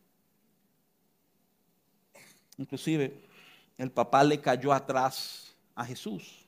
Inclusive, 2.57 3.21
el 3.79 3.91
papá 3.91 4.23
le 4.25 4.41
cayó 4.41 4.73
atrás 4.73 5.55
a 5.75 5.85
Jesús 5.85 6.43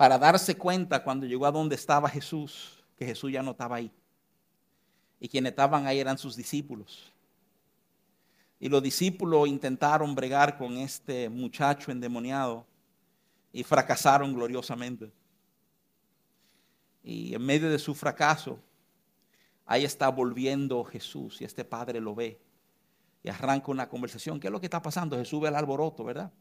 para 0.00 0.18
darse 0.18 0.56
cuenta 0.56 1.04
cuando 1.04 1.26
llegó 1.26 1.44
a 1.44 1.52
donde 1.52 1.74
estaba 1.74 2.08
Jesús, 2.08 2.82
que 2.96 3.04
Jesús 3.04 3.30
ya 3.30 3.42
no 3.42 3.50
estaba 3.50 3.76
ahí. 3.76 3.92
Y 5.20 5.28
quienes 5.28 5.50
estaban 5.50 5.86
ahí 5.86 5.98
eran 5.98 6.16
sus 6.16 6.34
discípulos. 6.34 7.12
Y 8.58 8.70
los 8.70 8.82
discípulos 8.82 9.46
intentaron 9.46 10.14
bregar 10.14 10.56
con 10.56 10.78
este 10.78 11.28
muchacho 11.28 11.92
endemoniado 11.92 12.64
y 13.52 13.62
fracasaron 13.62 14.32
gloriosamente. 14.32 15.12
Y 17.02 17.34
en 17.34 17.44
medio 17.44 17.68
de 17.68 17.78
su 17.78 17.94
fracaso, 17.94 18.58
ahí 19.66 19.84
está 19.84 20.08
volviendo 20.08 20.82
Jesús 20.82 21.42
y 21.42 21.44
este 21.44 21.62
padre 21.62 22.00
lo 22.00 22.14
ve 22.14 22.40
y 23.22 23.28
arranca 23.28 23.70
una 23.70 23.88
conversación. 23.88 24.40
¿Qué 24.40 24.48
es 24.48 24.52
lo 24.52 24.60
que 24.60 24.66
está 24.66 24.80
pasando? 24.80 25.16
Jesús 25.16 25.40
ve 25.40 25.48
el 25.48 25.54
alboroto, 25.54 26.04
¿verdad? 26.04 26.32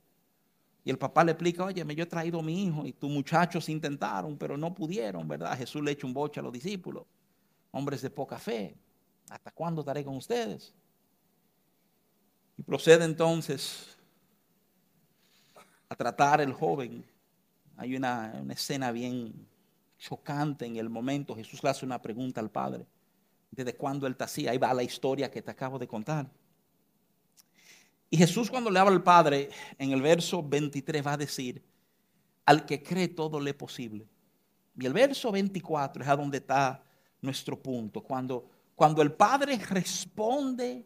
Y 0.84 0.90
el 0.90 0.98
papá 0.98 1.24
le 1.24 1.34
explica, 1.34 1.66
oye, 1.66 1.86
yo 1.96 2.04
he 2.04 2.08
traído 2.08 2.40
a 2.40 2.44
mi 2.44 2.64
hijo 2.66 2.86
y 2.86 2.94
tus 2.94 3.10
muchachos 3.10 3.68
intentaron, 3.70 4.38
pero 4.38 4.58
no 4.58 4.74
pudieron, 4.74 5.28
¿verdad? 5.28 5.58
Jesús 5.58 5.84
le 5.84 5.92
echa 5.92 6.08
un 6.08 6.14
boche 6.14 6.40
a 6.40 6.44
los 6.44 6.54
discípulos, 6.54 7.06
hombres 7.72 8.02
de 8.02 8.10
poca 8.10 8.38
fe. 8.38 8.78
¿Hasta 9.30 9.52
cuándo 9.52 9.82
estaré 9.82 10.04
con 10.04 10.16
ustedes? 10.16 10.74
Y 12.58 12.64
procede 12.64 13.06
entonces 13.06 13.98
a 15.90 15.96
tratar 15.96 16.42
el 16.42 16.54
joven. 16.54 17.06
Hay 17.78 17.96
una, 17.96 18.40
una 18.42 18.54
escena 18.54 18.92
bien 18.92 19.48
chocante 19.98 20.66
en 20.66 20.78
el 20.78 20.90
momento. 20.90 21.36
Jesús 21.36 21.62
le 21.62 21.70
hace 21.70 21.86
una 21.86 22.02
pregunta 22.02 22.40
al 22.40 22.50
Padre. 22.50 22.88
¿Desde 23.52 23.76
cuándo 23.76 24.08
Él 24.08 24.16
te 24.16 24.24
hacía? 24.24 24.52
Ahí 24.52 24.58
va 24.58 24.74
la 24.74 24.84
historia 24.84 25.30
que 25.30 25.42
te 25.42 25.52
acabo 25.52 25.78
de 25.78 25.88
contar. 25.88 26.30
Y 28.10 28.18
Jesús 28.18 28.50
cuando 28.50 28.72
le 28.72 28.80
habla 28.80 28.94
al 28.94 29.04
Padre, 29.04 29.50
en 29.78 29.92
el 29.92 30.02
verso 30.02 30.42
23 30.42 31.06
va 31.06 31.14
a 31.14 31.18
decir, 31.18 31.62
al 32.46 32.66
que 32.66 32.82
cree 32.82 33.08
todo 33.10 33.40
le 33.40 33.52
es 33.52 33.56
posible. 33.56 34.08
Y 34.80 34.86
el 34.86 34.94
verso 34.94 35.32
24 35.32 36.04
es 36.04 36.10
a 36.10 36.16
donde 36.16 36.38
está 36.38 36.84
nuestro 37.22 37.62
punto. 37.62 38.02
Cuando, 38.02 38.50
cuando 38.76 39.02
el 39.02 39.12
Padre 39.12 39.58
responde 39.58 40.86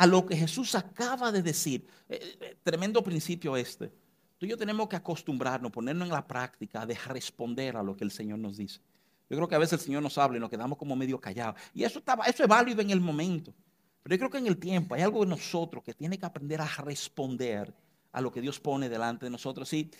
a 0.00 0.06
lo 0.06 0.24
que 0.24 0.34
Jesús 0.34 0.74
acaba 0.74 1.30
de 1.30 1.42
decir. 1.42 1.86
Eh, 2.08 2.38
eh, 2.40 2.56
tremendo 2.62 3.04
principio 3.04 3.54
este. 3.54 3.92
Tú 4.38 4.46
y 4.46 4.48
yo 4.48 4.56
tenemos 4.56 4.88
que 4.88 4.96
acostumbrarnos, 4.96 5.70
ponernos 5.70 6.08
en 6.08 6.14
la 6.14 6.26
práctica 6.26 6.86
de 6.86 6.94
responder 6.94 7.76
a 7.76 7.82
lo 7.82 7.94
que 7.94 8.04
el 8.04 8.10
Señor 8.10 8.38
nos 8.38 8.56
dice. 8.56 8.80
Yo 9.28 9.36
creo 9.36 9.46
que 9.46 9.54
a 9.56 9.58
veces 9.58 9.74
el 9.74 9.80
Señor 9.80 10.02
nos 10.02 10.16
habla 10.16 10.38
y 10.38 10.40
nos 10.40 10.48
quedamos 10.48 10.78
como 10.78 10.96
medio 10.96 11.20
callados. 11.20 11.60
Y 11.74 11.84
eso, 11.84 11.98
está, 11.98 12.14
eso 12.26 12.42
es 12.42 12.48
válido 12.48 12.80
en 12.80 12.88
el 12.88 13.00
momento. 13.00 13.52
Pero 14.02 14.14
yo 14.14 14.18
creo 14.18 14.30
que 14.30 14.38
en 14.38 14.46
el 14.46 14.58
tiempo 14.58 14.94
hay 14.94 15.02
algo 15.02 15.22
en 15.22 15.28
nosotros 15.28 15.84
que 15.84 15.94
tiene 15.94 16.18
que 16.18 16.26
aprender 16.26 16.60
a 16.60 16.66
responder 16.66 17.72
a 18.12 18.20
lo 18.20 18.32
que 18.32 18.40
Dios 18.40 18.58
pone 18.58 18.88
delante 18.88 19.26
de 19.26 19.30
nosotros. 19.30 19.68
¿sí? 19.68 19.90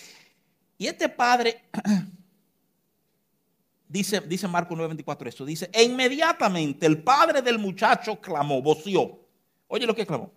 Y 0.79 0.87
este 0.87 1.09
padre, 1.09 1.65
dice, 3.89 4.21
dice 4.23 4.49
Marco 4.49 4.75
9:24 4.75 5.29
esto, 5.29 5.45
dice, 5.45 5.71
e 5.73 5.85
inmediatamente 5.85 6.87
el 6.87 7.03
padre 7.03 7.43
del 7.43 7.59
muchacho 7.59 8.21
clamó, 8.21 8.63
voció. 8.63 9.21
Oye 9.69 9.87
lo 9.87 9.95
que 9.95 10.07
clamó. 10.07 10.33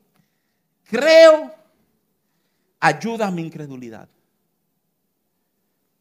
Creo 0.84 1.56
ayuda 2.80 3.28
a 3.28 3.32
mi 3.32 3.42
incredulidad. 3.42 4.10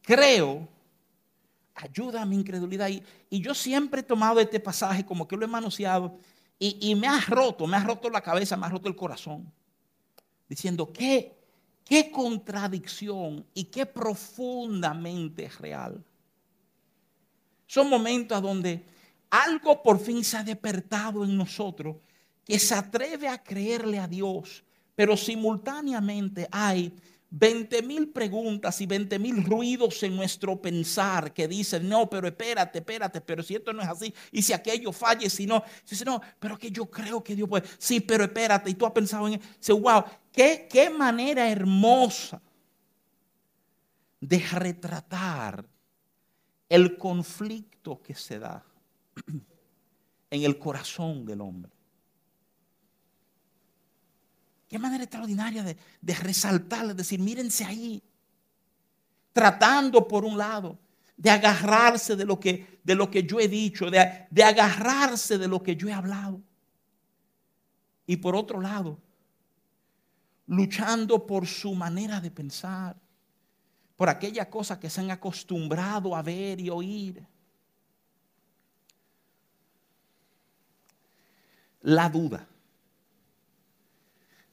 Creo, 0.03 0.69
ayuda 1.77 2.23
a 2.23 2.27
mi 2.27 2.35
incredulidad. 2.35 2.89
Y, 2.89 3.01
y, 3.31 3.41
yo 3.41 3.55
siempre 3.55 4.01
he 4.01 4.03
tomado 4.03 4.41
este 4.41 4.59
pasaje 4.59 5.07
como 5.07 5.29
que 5.29 5.37
lo 5.37 5.45
he 5.45 5.49
manoseado 5.49 6.19
y, 6.59 6.95
me 6.95 7.09
ha 7.09 7.21
roto, 7.21 7.67
me 7.67 7.77
ha 7.77 7.83
roto 7.83 8.09
la 8.09 8.21
cabeza, 8.21 8.57
me 8.57 8.67
ha 8.67 8.69
roto 8.69 8.89
el 8.89 8.95
corazón. 8.95 9.53
Diciendo, 10.49 10.93
¿qué, 10.93 11.37
qué 11.85 12.11
contradicción 12.11 13.45
y 13.53 13.65
qué 13.65 13.85
profundamente 13.85 15.49
real. 15.59 16.05
Son 17.67 17.89
momentos 17.89 18.41
donde 18.41 18.85
algo 19.31 19.83
por 19.83 19.99
fin 19.99 20.23
se 20.25 20.37
ha 20.37 20.45
despertado 20.45 21.25
en 21.25 21.37
nosotros 21.37 21.97
que 22.45 22.59
se 22.59 22.75
atreve 22.75 23.27
a 23.27 23.43
creerle 23.43 23.99
a 23.99 24.07
Dios 24.07 24.63
pero 24.95 25.17
simultáneamente 25.17 26.49
hay 26.51 26.93
20 27.35 27.83
mil 27.83 28.11
preguntas 28.11 28.79
y 28.83 28.87
20 28.87 29.19
mil 29.19 29.43
ruidos 29.43 30.03
en 30.03 30.15
nuestro 30.15 30.61
pensar 30.61 31.33
que 31.33 31.49
dicen, 31.49 31.89
no, 31.89 32.09
pero 32.09 32.29
espérate, 32.29 32.81
espérate, 32.81 33.23
pero 33.23 33.43
si 33.43 33.55
esto 33.55 33.73
no 33.73 33.81
es 33.81 33.89
así, 33.89 34.13
y 34.31 34.43
si 34.43 34.53
aquello 34.53 34.93
falle, 34.93 35.31
si 35.31 35.47
no, 35.47 35.65
dice, 35.89 36.05
no, 36.05 36.21
pero 36.39 36.59
que 36.59 36.71
yo 36.71 36.91
creo 36.91 37.25
que 37.25 37.35
Dios 37.35 37.49
puede, 37.49 37.67
sí, 37.79 38.01
pero 38.01 38.25
espérate, 38.25 38.69
y 38.69 38.75
tú 38.75 38.85
has 38.85 38.93
pensado 38.93 39.29
en 39.29 39.41
eso, 39.59 39.79
wow, 39.79 40.05
qué, 40.31 40.69
qué 40.71 40.91
manera 40.91 41.51
hermosa 41.51 42.43
de 44.21 44.39
retratar 44.39 45.65
el 46.69 46.99
conflicto 46.99 48.03
que 48.03 48.15
se 48.15 48.39
da 48.39 48.63
en 50.31 50.43
el 50.43 50.59
corazón 50.59 51.25
del 51.25 51.41
hombre. 51.41 51.73
Qué 54.73 54.79
manera 54.79 55.05
extraordinaria 55.05 55.63
de, 55.63 55.77
de 56.01 56.15
resaltar, 56.15 56.87
de 56.87 56.95
decir, 56.95 57.21
mírense 57.21 57.63
ahí. 57.63 58.03
Tratando 59.35 60.09
por 60.09 60.25
un 60.25 60.39
lado 60.39 60.79
de 61.15 61.29
agarrarse 61.29 62.17
de 62.17 62.25
lo 62.25 62.41
que, 62.41 62.81
de 62.83 62.95
lo 62.95 63.11
que 63.11 63.25
yo 63.25 63.39
he 63.39 63.49
dicho, 63.49 63.91
de, 63.91 64.27
de 64.31 64.43
agarrarse 64.43 65.37
de 65.37 65.47
lo 65.47 65.63
que 65.63 65.77
yo 65.77 65.89
he 65.89 65.93
hablado. 65.93 66.41
Y 68.07 68.17
por 68.17 68.35
otro 68.35 68.63
lado, 68.63 68.99
luchando 70.47 71.27
por 71.27 71.47
su 71.47 71.75
manera 71.75 72.19
de 72.23 72.31
pensar, 72.31 72.97
por 73.95 74.09
aquella 74.09 74.49
cosa 74.49 74.81
que 74.81 74.89
se 74.89 75.03
han 75.03 75.11
acostumbrado 75.11 76.17
a 76.17 76.23
ver 76.23 76.59
y 76.59 76.71
oír. 76.71 77.23
La 81.83 82.09
duda. 82.09 82.49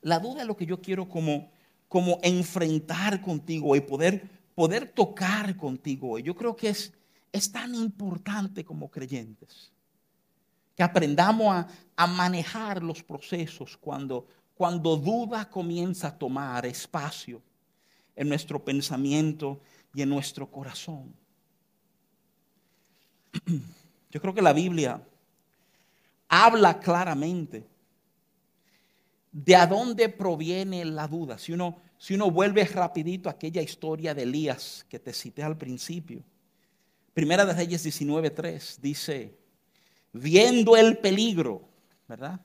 La 0.02 0.20
duda 0.20 0.42
es 0.42 0.48
lo 0.48 0.56
que 0.56 0.66
yo 0.66 0.82
quiero 0.82 1.08
como, 1.08 1.50
como 1.88 2.20
enfrentar 2.24 3.22
contigo 3.22 3.76
y 3.76 3.82
poder, 3.82 4.30
poder 4.56 4.88
tocar 4.92 5.56
contigo. 5.58 6.18
Y 6.20 6.24
yo 6.24 6.36
creo 6.36 6.56
que 6.56 6.70
es, 6.70 6.94
es 7.32 7.52
tan 7.52 7.76
importante 7.76 8.64
como 8.64 8.90
creyentes 8.90 9.72
que 10.76 10.84
aprendamos 10.84 11.54
a, 11.54 11.68
a 11.98 12.08
manejar 12.08 12.82
los 12.82 13.04
procesos 13.04 13.76
cuando, 13.76 14.26
cuando 14.56 14.96
duda 14.96 15.50
comienza 15.50 16.08
a 16.08 16.18
tomar 16.18 16.66
espacio 16.66 17.42
en 18.16 18.30
nuestro 18.30 18.64
pensamiento 18.64 19.60
y 19.94 20.02
en 20.02 20.10
nuestro 20.10 20.50
corazón. 20.50 21.14
Yo 24.12 24.22
creo 24.22 24.34
que 24.34 24.42
la 24.42 24.54
Biblia 24.54 25.02
habla 26.28 26.80
claramente 26.80 27.66
de 29.32 29.56
a 29.56 29.68
dónde 29.68 30.10
proviene 30.10 30.86
la 30.86 31.08
duda. 31.08 31.38
Si 31.38 31.54
uno, 31.54 31.82
si 31.98 32.16
uno 32.16 32.32
vuelve 32.32 32.64
rapidito 32.66 33.30
a 33.30 33.34
aquella 33.34 33.62
historia 33.62 34.14
de 34.14 34.24
Elías 34.24 34.86
que 34.90 35.00
te 35.00 35.14
cité 35.14 35.44
al 35.44 35.58
principio. 35.58 36.24
Primera 37.14 37.46
de 37.46 37.54
Reyes 37.54 37.86
19.3 37.86 38.78
dice, 38.80 39.38
viendo 40.14 40.78
el 40.78 40.98
peligro, 40.98 41.68
¿verdad? 42.08 42.40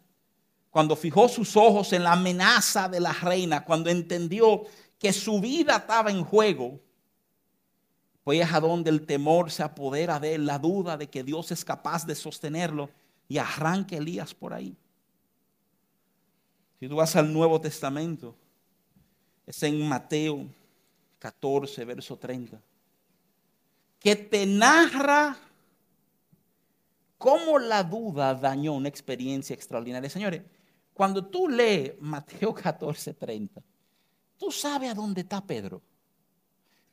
Cuando 0.70 0.96
fijó 0.96 1.28
sus 1.28 1.56
ojos 1.56 1.92
en 1.92 2.02
la 2.02 2.12
amenaza 2.12 2.88
de 2.88 3.00
la 3.00 3.12
reina, 3.12 3.64
cuando 3.64 3.90
entendió 3.90 4.64
que 4.98 5.12
su 5.12 5.40
vida 5.40 5.76
estaba 5.76 6.10
en 6.10 6.24
juego, 6.24 6.80
pues 8.24 8.40
es 8.40 8.52
a 8.52 8.58
donde 8.58 8.90
el 8.90 9.06
temor 9.06 9.50
se 9.50 9.62
apodera 9.62 10.18
de 10.18 10.34
él, 10.34 10.46
la 10.46 10.58
duda 10.58 10.96
de 10.96 11.08
que 11.08 11.22
Dios 11.22 11.52
es 11.52 11.64
capaz 11.64 12.06
de 12.06 12.14
sostenerlo 12.14 12.90
y 13.28 13.38
arranca 13.38 13.96
Elías 13.96 14.34
por 14.34 14.54
ahí. 14.54 14.76
Si 16.84 16.88
tú 16.88 16.96
vas 16.96 17.16
al 17.16 17.32
Nuevo 17.32 17.58
Testamento, 17.58 18.36
es 19.46 19.62
en 19.62 19.88
Mateo 19.88 20.46
14, 21.18 21.82
verso 21.82 22.18
30, 22.18 22.60
que 23.98 24.14
te 24.14 24.44
narra 24.44 25.34
cómo 27.16 27.58
la 27.58 27.82
duda 27.82 28.34
dañó 28.34 28.74
una 28.74 28.90
experiencia 28.90 29.54
extraordinaria. 29.54 30.10
Señores, 30.10 30.42
cuando 30.92 31.24
tú 31.24 31.48
lees 31.48 31.98
Mateo 32.02 32.52
14, 32.52 33.14
30, 33.14 33.62
tú 34.36 34.50
sabes 34.50 34.90
a 34.90 34.94
dónde 34.94 35.22
está 35.22 35.40
Pedro. 35.40 35.80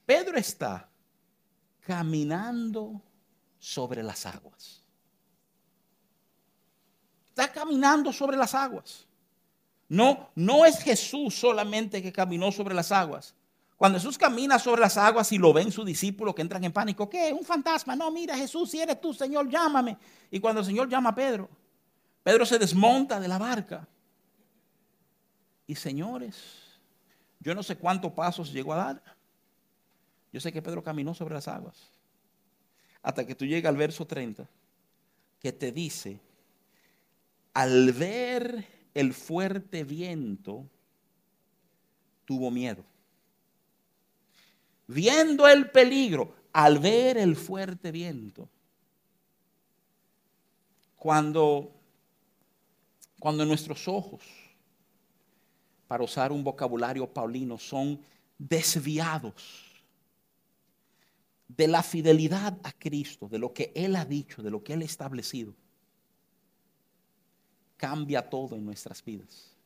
Pedro 0.05 0.37
está 0.37 0.87
caminando 1.81 3.01
sobre 3.59 4.01
las 4.01 4.25
aguas. 4.25 4.81
Está 7.27 7.51
caminando 7.51 8.13
sobre 8.13 8.37
las 8.37 8.55
aguas. 8.55 9.05
No, 9.91 10.29
no 10.35 10.65
es 10.65 10.81
Jesús 10.81 11.35
solamente 11.35 12.01
que 12.01 12.13
caminó 12.13 12.49
sobre 12.53 12.73
las 12.73 12.93
aguas. 12.93 13.35
Cuando 13.75 13.99
Jesús 13.99 14.17
camina 14.17 14.57
sobre 14.57 14.79
las 14.79 14.95
aguas 14.95 15.29
y 15.33 15.37
lo 15.37 15.51
ven 15.51 15.69
sus 15.69 15.85
discípulos 15.85 16.33
que 16.33 16.41
entran 16.41 16.63
en 16.63 16.71
pánico, 16.71 17.09
¿qué? 17.09 17.33
¿Un 17.33 17.43
fantasma? 17.43 17.93
No, 17.93 18.09
mira 18.09 18.37
Jesús, 18.37 18.71
si 18.71 18.79
eres 18.79 19.01
tú, 19.01 19.13
Señor, 19.13 19.49
llámame. 19.49 19.97
Y 20.31 20.39
cuando 20.39 20.61
el 20.61 20.65
Señor 20.65 20.87
llama 20.87 21.09
a 21.09 21.15
Pedro, 21.15 21.49
Pedro 22.23 22.45
se 22.45 22.57
desmonta 22.57 23.19
de 23.19 23.27
la 23.27 23.37
barca. 23.37 23.85
Y 25.67 25.75
señores, 25.75 26.37
yo 27.41 27.53
no 27.53 27.61
sé 27.61 27.75
cuántos 27.75 28.13
pasos 28.13 28.53
llegó 28.53 28.71
a 28.71 28.77
dar. 28.77 29.03
Yo 30.31 30.39
sé 30.39 30.53
que 30.53 30.61
Pedro 30.61 30.81
caminó 30.81 31.13
sobre 31.13 31.33
las 31.33 31.49
aguas. 31.49 31.89
Hasta 33.03 33.27
que 33.27 33.35
tú 33.35 33.45
llegas 33.45 33.69
al 33.69 33.75
verso 33.75 34.07
30, 34.07 34.47
que 35.41 35.51
te 35.51 35.73
dice, 35.73 36.17
al 37.53 37.91
ver 37.91 38.80
el 38.93 39.13
fuerte 39.13 39.83
viento, 39.83 40.65
tuvo 42.25 42.51
miedo. 42.51 42.83
Viendo 44.87 45.47
el 45.47 45.69
peligro, 45.71 46.33
al 46.53 46.79
ver 46.79 47.17
el 47.17 47.35
fuerte 47.35 47.91
viento. 47.91 48.49
Cuando, 50.97 51.71
cuando 53.19 53.45
nuestros 53.45 53.87
ojos, 53.87 54.21
para 55.87 56.03
usar 56.03 56.31
un 56.31 56.43
vocabulario 56.43 57.11
paulino, 57.11 57.57
son 57.57 57.99
desviados 58.37 59.71
de 61.47 61.67
la 61.67 61.83
fidelidad 61.83 62.57
a 62.63 62.71
Cristo, 62.71 63.27
de 63.27 63.39
lo 63.39 63.53
que 63.53 63.71
Él 63.75 63.95
ha 63.95 64.05
dicho, 64.05 64.41
de 64.41 64.51
lo 64.51 64.63
que 64.63 64.73
Él 64.73 64.81
ha 64.81 64.85
establecido, 64.85 65.53
cambia 67.81 68.29
todo 68.29 68.55
en 68.55 68.63
nuestras 68.63 69.03
vidas. 69.03 69.57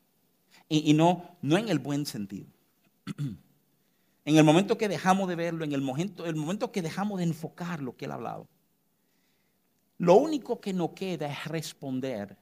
Y, 0.70 0.94
no, 0.94 1.36
no 1.42 1.58
en 1.58 1.68
el 1.68 1.78
buen 1.78 2.06
sentido. 2.06 2.48
En 4.28 4.36
el 4.36 4.42
momento 4.42 4.76
que 4.76 4.88
dejamos 4.88 5.28
de 5.28 5.36
verlo, 5.36 5.64
en 5.64 5.70
el 5.70 5.80
momento, 5.80 6.26
el 6.26 6.34
momento 6.34 6.72
que 6.72 6.82
dejamos 6.82 7.18
de 7.18 7.24
enfocar 7.26 7.80
lo 7.80 7.96
que 7.96 8.06
Él 8.06 8.10
ha 8.10 8.14
hablado, 8.14 8.48
lo 9.98 10.16
único 10.16 10.60
que 10.60 10.72
nos 10.72 10.94
queda 10.94 11.30
es 11.30 11.44
responder 11.44 12.36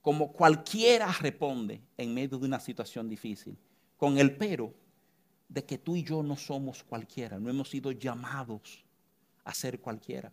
como 0.00 0.32
cualquiera 0.32 1.12
responde 1.12 1.80
en 1.96 2.12
medio 2.12 2.38
de 2.38 2.46
una 2.46 2.58
situación 2.58 3.08
difícil, 3.08 3.56
con 3.96 4.18
el 4.18 4.36
pero 4.36 4.74
de 5.48 5.64
que 5.64 5.78
tú 5.78 5.94
y 5.94 6.02
yo 6.02 6.24
no 6.24 6.34
somos 6.34 6.82
cualquiera, 6.82 7.38
no 7.38 7.48
hemos 7.48 7.70
sido 7.70 7.92
llamados 7.92 8.84
a 9.44 9.54
ser 9.54 9.78
cualquiera. 9.78 10.32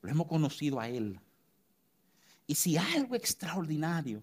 Lo 0.00 0.10
hemos 0.12 0.28
conocido 0.28 0.78
a 0.78 0.88
Él. 0.88 1.18
Y 2.46 2.54
si 2.54 2.76
algo 2.76 3.14
extraordinario 3.14 4.22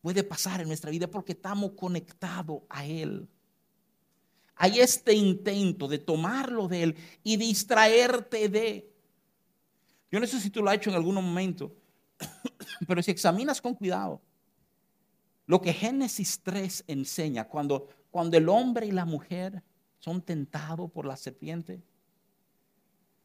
puede 0.00 0.22
pasar 0.24 0.60
en 0.60 0.68
nuestra 0.68 0.90
vida 0.90 1.08
porque 1.08 1.32
estamos 1.32 1.72
conectados 1.72 2.62
a 2.68 2.84
Él. 2.84 3.28
Hay 4.54 4.80
este 4.80 5.12
intento 5.12 5.86
de 5.86 5.98
tomarlo 5.98 6.66
de 6.66 6.82
Él 6.82 6.96
y 7.22 7.36
distraerte 7.36 8.48
de. 8.48 8.92
Yo 10.10 10.18
no 10.18 10.26
sé 10.26 10.40
si 10.40 10.50
tú 10.50 10.62
lo 10.62 10.70
has 10.70 10.76
hecho 10.76 10.90
en 10.90 10.96
algún 10.96 11.14
momento, 11.14 11.76
pero 12.88 13.02
si 13.02 13.10
examinas 13.10 13.60
con 13.60 13.74
cuidado 13.74 14.22
lo 15.46 15.60
que 15.60 15.72
Génesis 15.72 16.40
3 16.42 16.84
enseña, 16.88 17.48
cuando 17.48 17.88
cuando 18.10 18.36
el 18.36 18.48
hombre 18.48 18.86
y 18.86 18.90
la 18.90 19.04
mujer 19.04 19.62
son 19.98 20.22
tentados 20.22 20.90
por 20.90 21.06
la 21.06 21.16
serpiente. 21.16 21.82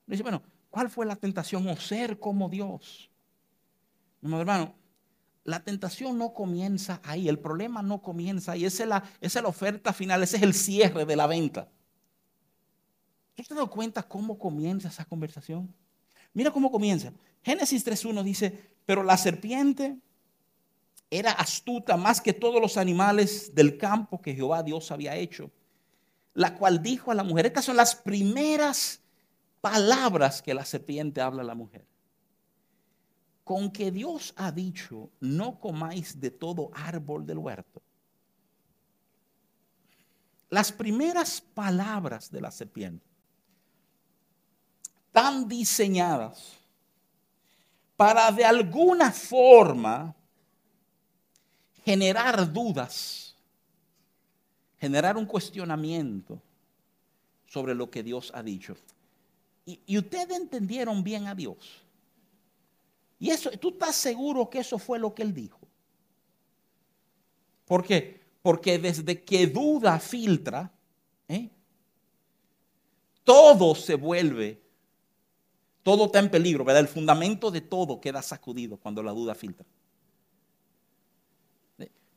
Dice, 0.05 0.23
bueno, 0.23 0.43
¿cuál 0.69 0.89
fue 0.89 1.05
la 1.05 1.15
tentación? 1.15 1.67
O 1.67 1.75
ser 1.77 2.19
como 2.19 2.49
Dios. 2.49 3.09
No, 4.23 4.39
hermano, 4.39 4.73
la 5.43 5.59
tentación 5.59 6.17
no 6.17 6.33
comienza 6.33 7.01
ahí, 7.03 7.27
el 7.27 7.39
problema 7.39 7.81
no 7.81 8.01
comienza 8.01 8.53
ahí, 8.53 8.63
esa 8.63 8.83
es 8.83 8.89
la, 8.89 9.03
esa 9.19 9.39
es 9.39 9.43
la 9.43 9.49
oferta 9.49 9.91
final, 9.91 10.23
ese 10.23 10.37
es 10.37 10.43
el 10.43 10.53
cierre 10.53 11.05
de 11.05 11.15
la 11.17 11.27
venta. 11.27 11.67
¿Tú 13.35 13.43
te 13.43 13.53
das 13.53 13.67
cuenta 13.67 14.01
cómo 14.01 14.39
comienza 14.39 14.87
esa 14.87 15.03
conversación? 15.03 15.73
Mira 16.33 16.51
cómo 16.51 16.71
comienza. 16.71 17.11
Génesis 17.43 17.85
3.1 17.85 18.23
dice, 18.23 18.77
pero 18.85 19.03
la 19.03 19.17
serpiente 19.17 19.97
era 21.09 21.31
astuta 21.31 21.97
más 21.97 22.21
que 22.21 22.31
todos 22.31 22.61
los 22.61 22.77
animales 22.77 23.53
del 23.53 23.77
campo 23.77 24.21
que 24.21 24.33
Jehová 24.33 24.63
Dios 24.63 24.89
había 24.89 25.17
hecho, 25.17 25.51
la 26.33 26.55
cual 26.55 26.81
dijo 26.81 27.11
a 27.11 27.15
la 27.15 27.23
mujer, 27.23 27.47
estas 27.47 27.65
son 27.65 27.75
las 27.75 27.93
primeras 27.93 29.01
palabras 29.59 30.41
que 30.41 30.53
la 30.53 30.63
serpiente 30.63 31.19
habla 31.19 31.41
a 31.41 31.45
la 31.45 31.55
mujer. 31.55 31.85
Con 33.43 33.71
que 33.71 33.91
Dios 33.91 34.33
ha 34.37 34.51
dicho, 34.51 35.09
no 35.19 35.59
comáis 35.59 36.19
de 36.19 36.31
todo 36.31 36.71
árbol 36.73 37.25
del 37.25 37.37
huerto. 37.37 37.81
Las 40.49 40.71
primeras 40.71 41.41
palabras 41.41 42.31
de 42.31 42.39
la 42.39 42.51
serpiente, 42.51 43.05
tan 45.11 45.47
diseñadas 45.47 46.57
para 47.95 48.31
de 48.31 48.45
alguna 48.45 49.11
forma 49.11 50.15
generar 51.83 52.51
dudas, 52.51 53.35
generar 54.79 55.17
un 55.17 55.25
cuestionamiento 55.25 56.41
sobre 57.47 57.75
lo 57.75 57.89
que 57.89 58.03
Dios 58.03 58.31
ha 58.33 58.41
dicho. 58.41 58.75
Y, 59.65 59.97
ustedes 59.97 60.37
entendieron 60.37 61.03
bien 61.03 61.27
a 61.27 61.35
Dios. 61.35 61.81
Y 63.23 63.29
eso, 63.29 63.49
tú 63.51 63.69
estás 63.69 63.95
seguro 63.95 64.49
que 64.49 64.59
eso 64.59 64.77
fue 64.77 64.99
lo 64.99 65.15
que 65.15 65.21
Él 65.21 65.33
dijo. 65.33 65.57
¿Por 67.63 67.81
qué? 67.81 68.19
Porque 68.41 68.77
desde 68.77 69.23
que 69.23 69.47
duda 69.47 69.97
filtra, 69.97 70.69
¿eh? 71.29 71.49
todo 73.23 73.75
se 73.75 73.95
vuelve, 73.95 74.61
todo 75.83 76.07
está 76.07 76.19
en 76.19 76.29
peligro, 76.29 76.65
¿verdad? 76.65 76.81
El 76.81 76.89
fundamento 76.89 77.49
de 77.49 77.61
todo 77.61 78.01
queda 78.01 78.21
sacudido 78.21 78.75
cuando 78.75 79.01
la 79.01 79.13
duda 79.13 79.33
filtra. 79.33 79.65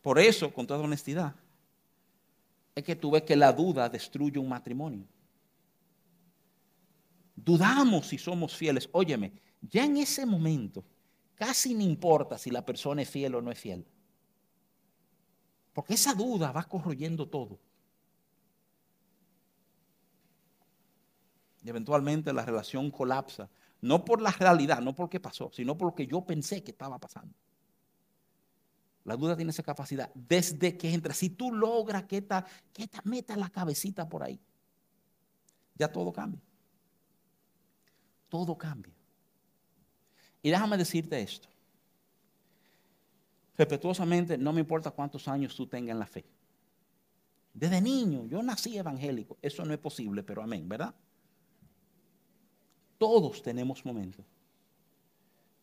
Por 0.03 0.19
eso, 0.19 0.53
con 0.53 0.67
toda 0.67 0.81
honestidad, 0.81 1.37
es 2.75 2.83
que 2.83 2.97
tú 2.97 3.13
ves 3.13 3.23
que 3.23 3.37
la 3.37 3.53
duda 3.53 3.89
destruye 3.89 4.41
un 4.41 4.49
matrimonio. 4.49 5.07
Dudamos 7.37 8.09
si 8.09 8.19
somos 8.19 8.57
fieles. 8.57 8.89
Óyeme, 8.91 9.35
ya 9.61 9.85
en 9.85 9.99
ese 9.99 10.27
momento 10.27 10.85
casi 11.37 11.75
no 11.75 11.83
importa 11.83 12.39
si 12.39 12.51
la 12.51 12.65
persona 12.65 13.03
es 13.03 13.09
fiel 13.09 13.37
o 13.37 13.43
no 13.43 13.53
es 13.53 13.59
fiel. 13.59 13.87
Porque 15.73 15.95
esa 15.95 16.15
duda 16.15 16.51
va 16.53 16.65
corroyendo 16.65 17.29
todo. 17.29 17.61
Y 21.63 21.69
eventualmente 21.69 22.33
la 22.33 22.45
relación 22.45 22.91
colapsa. 22.91 23.51
No 23.83 24.05
por 24.05 24.23
la 24.23 24.31
realidad, 24.31 24.81
no 24.81 24.95
por 24.95 25.11
qué 25.11 25.21
pasó, 25.21 25.51
sino 25.53 25.77
por 25.77 25.89
lo 25.89 25.95
que 25.95 26.07
yo 26.07 26.25
pensé 26.25 26.65
que 26.65 26.71
estaba 26.71 26.99
pasando. 26.99 27.35
La 29.05 29.17
duda 29.17 29.37
tiene 29.37 29.51
esa 29.51 29.63
capacidad. 29.63 30.11
Desde 30.15 30.77
que 30.77 30.93
entra, 30.93 31.13
si 31.13 31.31
tú 31.31 31.53
logras 31.53 32.05
que 32.05 32.17
esta, 32.17 32.45
que 32.73 32.85
esta 32.85 33.03
meta 33.05 33.37
la 33.37 33.51
cabecita 33.51 34.09
por 34.09 34.23
ahí, 34.23 34.41
ya 35.75 35.93
todo 35.93 36.13
cambia. 36.13 36.41
Todo 38.29 38.57
cambia. 38.57 38.96
Y 40.47 40.51
déjame 40.51 40.77
decirte 40.77 41.21
esto. 41.21 41.49
Respetuosamente, 43.59 44.39
no 44.39 44.53
me 44.53 44.61
importa 44.61 44.93
cuántos 44.93 45.27
años 45.27 45.57
tú 45.57 45.67
tengas 45.67 45.91
en 45.91 45.99
la 45.99 46.07
fe. 46.07 46.25
Desde 47.53 47.81
niño, 47.81 48.27
yo 48.27 48.41
nací 48.45 48.79
evangélico. 48.79 49.39
Eso 49.43 49.65
no 49.65 49.75
es 49.75 49.81
posible, 49.81 50.23
pero 50.23 50.45
amén, 50.45 50.69
¿verdad? 50.69 50.95
Todos 52.97 53.43
tenemos 53.43 53.85
momentos 53.85 54.25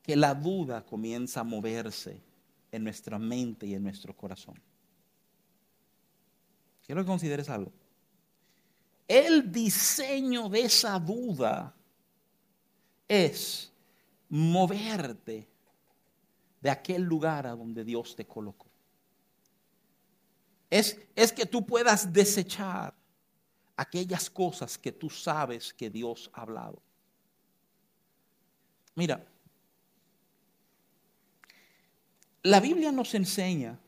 que 0.01 0.17
la 0.17 0.35
duda 0.35 0.85
comienza 0.85 1.39
a 1.39 1.45
moverse 1.45 2.21
en 2.69 2.83
nuestra 2.83 3.17
mente 3.17 3.65
y 3.65 3.75
en 3.75 3.83
nuestro 3.83 4.13
corazón. 4.13 4.59
Quiero 6.85 7.03
que 7.03 7.07
consideres 7.07 7.47
algo. 7.47 7.71
El 9.07 9.49
diseño 9.49 10.49
de 10.49 10.63
esa 10.63 10.99
duda 10.99 11.73
es 13.07 13.72
moverte 14.33 15.47
de 16.59 16.69
aquel 16.71 17.03
lugar 17.03 17.45
a 17.45 17.55
donde 17.55 17.83
Dios 17.83 18.15
te 18.15 18.25
colocó. 18.25 18.65
Es, 20.71 20.99
es 21.15 21.31
que 21.31 21.45
tú 21.45 21.63
puedas 21.63 22.11
desechar 22.11 22.95
aquellas 23.77 24.31
cosas 24.31 24.75
que 24.75 24.91
tú 24.91 25.07
sabes 25.07 25.71
que 25.71 25.87
Dios 25.87 26.31
ha 26.33 26.41
hablado. 26.41 26.81
Mira, 28.95 29.23
La 32.41 32.59
Biblia 32.59 32.91
nos 32.91 33.13
enseña 33.13 33.79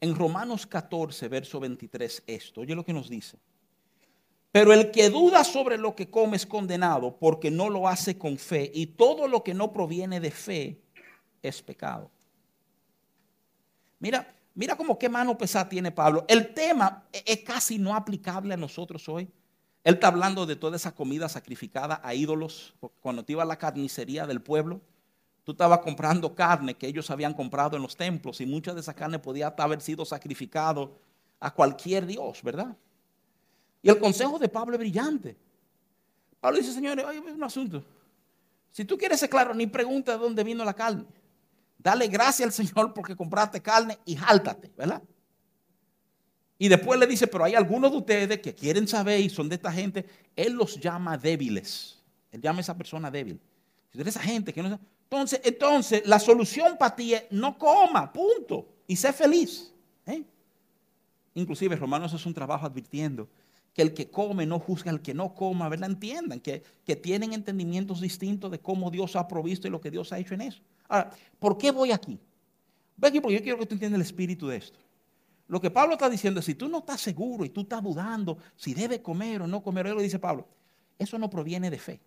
en 0.00 0.14
Romanos 0.14 0.66
14, 0.66 1.28
verso 1.28 1.60
23 1.60 2.24
esto. 2.26 2.62
Oye 2.62 2.74
lo 2.74 2.84
que 2.84 2.92
nos 2.92 3.08
dice. 3.08 3.38
Pero 4.54 4.72
el 4.72 4.92
que 4.92 5.10
duda 5.10 5.42
sobre 5.42 5.76
lo 5.76 5.96
que 5.96 6.08
come 6.08 6.36
es 6.36 6.46
condenado 6.46 7.16
porque 7.18 7.50
no 7.50 7.68
lo 7.68 7.88
hace 7.88 8.16
con 8.16 8.38
fe 8.38 8.70
y 8.72 8.86
todo 8.86 9.26
lo 9.26 9.42
que 9.42 9.52
no 9.52 9.72
proviene 9.72 10.20
de 10.20 10.30
fe 10.30 10.80
es 11.42 11.60
pecado. 11.60 12.08
Mira, 13.98 14.34
Mira 14.54 14.76
cómo 14.76 14.98
qué 14.98 15.08
mano 15.08 15.36
pesada 15.36 15.68
tiene 15.68 15.90
Pablo. 15.90 16.24
El 16.28 16.54
tema 16.54 17.04
es 17.12 17.40
casi 17.40 17.76
no 17.76 17.94
aplicable 17.94 18.54
a 18.54 18.56
nosotros 18.56 19.08
hoy. 19.08 19.28
Él 19.82 19.94
está 19.94 20.06
hablando 20.06 20.46
de 20.46 20.54
toda 20.54 20.76
esa 20.76 20.94
comida 20.94 21.28
sacrificada 21.28 22.00
a 22.02 22.14
ídolos. 22.14 22.72
Cuando 23.00 23.24
te 23.24 23.32
iba 23.32 23.42
a 23.42 23.46
la 23.46 23.58
carnicería 23.58 24.26
del 24.26 24.40
pueblo, 24.40 24.80
tú 25.42 25.52
estabas 25.52 25.80
comprando 25.80 26.36
carne 26.36 26.74
que 26.74 26.86
ellos 26.86 27.10
habían 27.10 27.34
comprado 27.34 27.76
en 27.76 27.82
los 27.82 27.96
templos 27.96 28.40
y 28.40 28.46
mucha 28.46 28.72
de 28.72 28.80
esa 28.80 28.94
carne 28.94 29.18
podía 29.18 29.48
haber 29.48 29.80
sido 29.80 30.04
sacrificado 30.04 30.96
a 31.40 31.52
cualquier 31.52 32.06
dios, 32.06 32.40
¿verdad? 32.42 32.76
Y 33.84 33.90
el 33.90 33.98
consejo 33.98 34.38
de 34.38 34.48
Pablo 34.48 34.76
es 34.76 34.78
brillante. 34.78 35.36
Pablo 36.40 36.58
dice, 36.58 36.72
señores, 36.72 37.04
hay 37.04 37.18
un 37.18 37.44
asunto. 37.44 37.84
Si 38.70 38.86
tú 38.86 38.96
quieres 38.96 39.20
ser 39.20 39.28
claro, 39.28 39.54
ni 39.54 39.66
pregunta 39.66 40.12
de 40.12 40.18
dónde 40.18 40.42
vino 40.42 40.64
la 40.64 40.72
carne. 40.72 41.04
Dale 41.76 42.08
gracias 42.08 42.46
al 42.46 42.66
Señor 42.66 42.94
porque 42.94 43.14
compraste 43.14 43.60
carne 43.60 43.98
y 44.06 44.16
jáltate, 44.16 44.72
¿verdad? 44.74 45.02
Y 46.56 46.68
después 46.68 46.98
le 46.98 47.06
dice, 47.06 47.26
pero 47.26 47.44
hay 47.44 47.54
algunos 47.54 47.90
de 47.90 47.98
ustedes 47.98 48.38
que 48.40 48.54
quieren 48.54 48.88
saber 48.88 49.20
y 49.20 49.28
son 49.28 49.50
de 49.50 49.56
esta 49.56 49.70
gente, 49.70 50.06
Él 50.34 50.54
los 50.54 50.80
llama 50.80 51.18
débiles. 51.18 52.02
Él 52.32 52.40
llama 52.40 52.60
a 52.60 52.62
esa 52.62 52.78
persona 52.78 53.10
débil. 53.10 53.38
Esa 53.92 54.20
gente 54.20 54.54
que 54.54 54.62
no 54.62 54.80
entonces, 55.02 55.42
entonces, 55.44 56.02
la 56.06 56.18
solución 56.18 56.78
para 56.78 56.96
ti 56.96 57.12
es 57.12 57.24
no 57.30 57.58
coma, 57.58 58.10
punto. 58.10 58.66
Y 58.86 58.96
sé 58.96 59.12
feliz. 59.12 59.74
¿eh? 60.06 60.24
Inclusive 61.34 61.76
Romanos 61.76 62.14
es 62.14 62.24
un 62.24 62.32
trabajo 62.32 62.64
advirtiendo 62.64 63.28
que 63.74 63.82
el 63.82 63.92
que 63.92 64.08
come 64.08 64.46
no 64.46 64.60
juzga 64.60 64.90
al 64.92 65.02
que 65.02 65.12
no 65.12 65.34
coma, 65.34 65.68
¿verdad? 65.68 65.90
Entiendan 65.90 66.40
que, 66.40 66.62
que 66.84 66.94
tienen 66.94 67.32
entendimientos 67.32 68.00
distintos 68.00 68.50
de 68.50 68.60
cómo 68.60 68.90
Dios 68.90 69.16
ha 69.16 69.26
provisto 69.26 69.66
y 69.66 69.70
lo 69.70 69.80
que 69.80 69.90
Dios 69.90 70.12
ha 70.12 70.18
hecho 70.18 70.34
en 70.34 70.42
eso. 70.42 70.62
Ahora, 70.88 71.10
¿por 71.40 71.58
qué 71.58 71.72
voy 71.72 71.90
aquí? 71.90 72.18
Voy 72.96 73.08
aquí 73.08 73.20
porque 73.20 73.34
yo 73.34 73.42
quiero 73.42 73.58
que 73.58 73.66
tú 73.66 73.74
entiendas 73.74 73.98
el 73.98 74.06
espíritu 74.06 74.46
de 74.46 74.58
esto. 74.58 74.78
Lo 75.48 75.60
que 75.60 75.70
Pablo 75.70 75.94
está 75.94 76.08
diciendo 76.08 76.38
es, 76.40 76.46
si 76.46 76.54
tú 76.54 76.68
no 76.68 76.78
estás 76.78 77.00
seguro 77.00 77.44
y 77.44 77.50
tú 77.50 77.62
estás 77.62 77.82
dudando 77.82 78.38
si 78.56 78.72
debe 78.72 79.02
comer 79.02 79.42
o 79.42 79.46
no 79.48 79.62
comer, 79.62 79.88
él 79.88 79.94
lo 79.94 80.00
dice 80.00 80.20
Pablo, 80.20 80.46
eso 80.96 81.18
no 81.18 81.28
proviene 81.28 81.68
de 81.68 81.78
fe. 81.78 82.00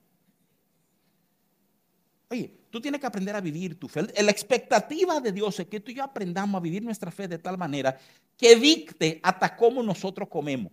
Oye, 2.29 2.57
tú 2.69 2.79
tienes 2.79 2.99
que 2.99 3.07
aprender 3.07 3.35
a 3.35 3.41
vivir 3.41 3.77
tu 3.77 3.87
fe. 3.87 4.03
La 4.23 4.31
expectativa 4.31 5.19
de 5.19 5.31
Dios 5.33 5.59
es 5.59 5.67
que 5.67 5.79
tú 5.81 5.91
y 5.91 5.95
yo 5.95 6.03
aprendamos 6.03 6.59
a 6.59 6.61
vivir 6.61 6.83
nuestra 6.83 7.11
fe 7.11 7.27
de 7.27 7.37
tal 7.37 7.57
manera 7.57 7.97
que 8.37 8.55
dicte 8.55 9.19
hasta 9.21 9.55
cómo 9.55 9.83
nosotros 9.83 10.29
comemos. 10.29 10.71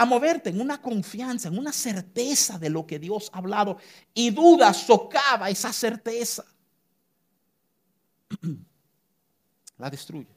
A 0.00 0.04
moverte 0.04 0.50
en 0.50 0.60
una 0.60 0.80
confianza, 0.80 1.48
en 1.48 1.58
una 1.58 1.72
certeza 1.72 2.56
de 2.56 2.70
lo 2.70 2.86
que 2.86 3.00
Dios 3.00 3.30
ha 3.32 3.38
hablado. 3.38 3.78
Y 4.14 4.30
duda 4.30 4.72
socava 4.72 5.50
esa 5.50 5.72
certeza. 5.72 6.44
La 9.78 9.90
destruye. 9.90 10.28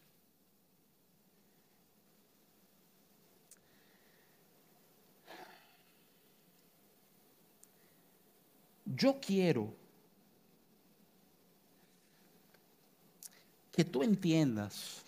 Yo 8.84 9.19
quiero 9.21 9.76
que 13.71 13.86
tú 13.86 14.02
entiendas 14.02 15.04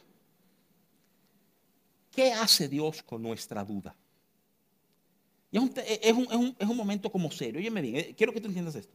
qué 2.12 2.32
hace 2.32 2.68
Dios 2.68 3.02
con 3.02 3.24
nuestra 3.24 3.64
duda. 3.64 3.96
Y 5.54 5.58
es 6.02 6.14
un, 6.14 6.76
momento 6.76 7.10
como 7.10 7.32
serio. 7.32 7.62
Oye, 7.62 7.70
bien, 7.70 7.96
eh, 7.96 8.14
quiero 8.18 8.34
que 8.34 8.42
tú 8.42 8.48
entiendas 8.48 8.76
esto. 8.76 8.94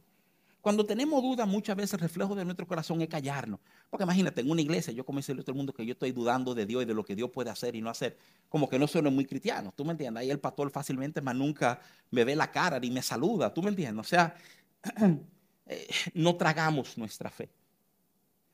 Cuando 0.61 0.85
tenemos 0.85 1.23
duda, 1.23 1.45
muchas 1.45 1.75
veces 1.75 1.93
el 1.93 2.01
reflejo 2.01 2.35
de 2.35 2.43
nuestro 2.43 2.67
corazón 2.67 3.01
es 3.01 3.07
callarnos. 3.07 3.59
Porque 3.89 4.03
imagínate, 4.03 4.41
en 4.41 4.51
una 4.51 4.61
iglesia, 4.61 4.93
yo 4.93 5.05
comencé 5.05 5.31
a 5.31 5.35
todo 5.37 5.51
el 5.51 5.57
mundo 5.57 5.73
que 5.73 5.85
yo 5.85 5.93
estoy 5.93 6.11
dudando 6.11 6.53
de 6.53 6.67
Dios 6.67 6.83
y 6.83 6.85
de 6.85 6.93
lo 6.93 7.03
que 7.03 7.15
Dios 7.15 7.31
puede 7.31 7.49
hacer 7.49 7.75
y 7.75 7.81
no 7.81 7.89
hacer. 7.89 8.17
Como 8.49 8.69
que 8.69 8.77
no 8.77 8.85
suena 8.85 9.09
muy 9.09 9.25
cristiano, 9.25 9.73
¿tú 9.75 9.83
me 9.83 9.91
entiendes? 9.91 10.21
Ahí 10.21 10.29
el 10.29 10.39
pastor 10.39 10.69
fácilmente, 10.69 11.21
más 11.21 11.35
nunca 11.35 11.79
me 12.11 12.25
ve 12.25 12.35
la 12.35 12.51
cara 12.51 12.77
ni 12.77 12.91
me 12.91 13.01
saluda, 13.01 13.53
¿tú 13.53 13.63
me 13.63 13.69
entiendes? 13.69 14.05
O 14.05 14.07
sea, 14.07 14.35
Eh, 15.69 15.87
no 16.15 16.35
tragamos 16.35 16.97
nuestra 16.97 17.29
fe. 17.29 17.47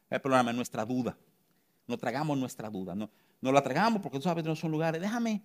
El 0.10 0.20
problema 0.20 0.52
es 0.52 0.56
nuestra 0.56 0.86
duda. 0.86 1.18
No 1.88 1.98
tragamos 1.98 2.38
nuestra 2.38 2.70
duda. 2.70 2.94
No, 2.94 3.10
no 3.40 3.52
la 3.54 3.64
tragamos 3.64 4.02
porque 4.02 4.18
tú 4.18 4.24
sabes 4.24 4.44
que 4.44 4.50
no 4.50 4.56
son 4.56 4.72
lugares. 4.72 5.02
Déjame, 5.02 5.42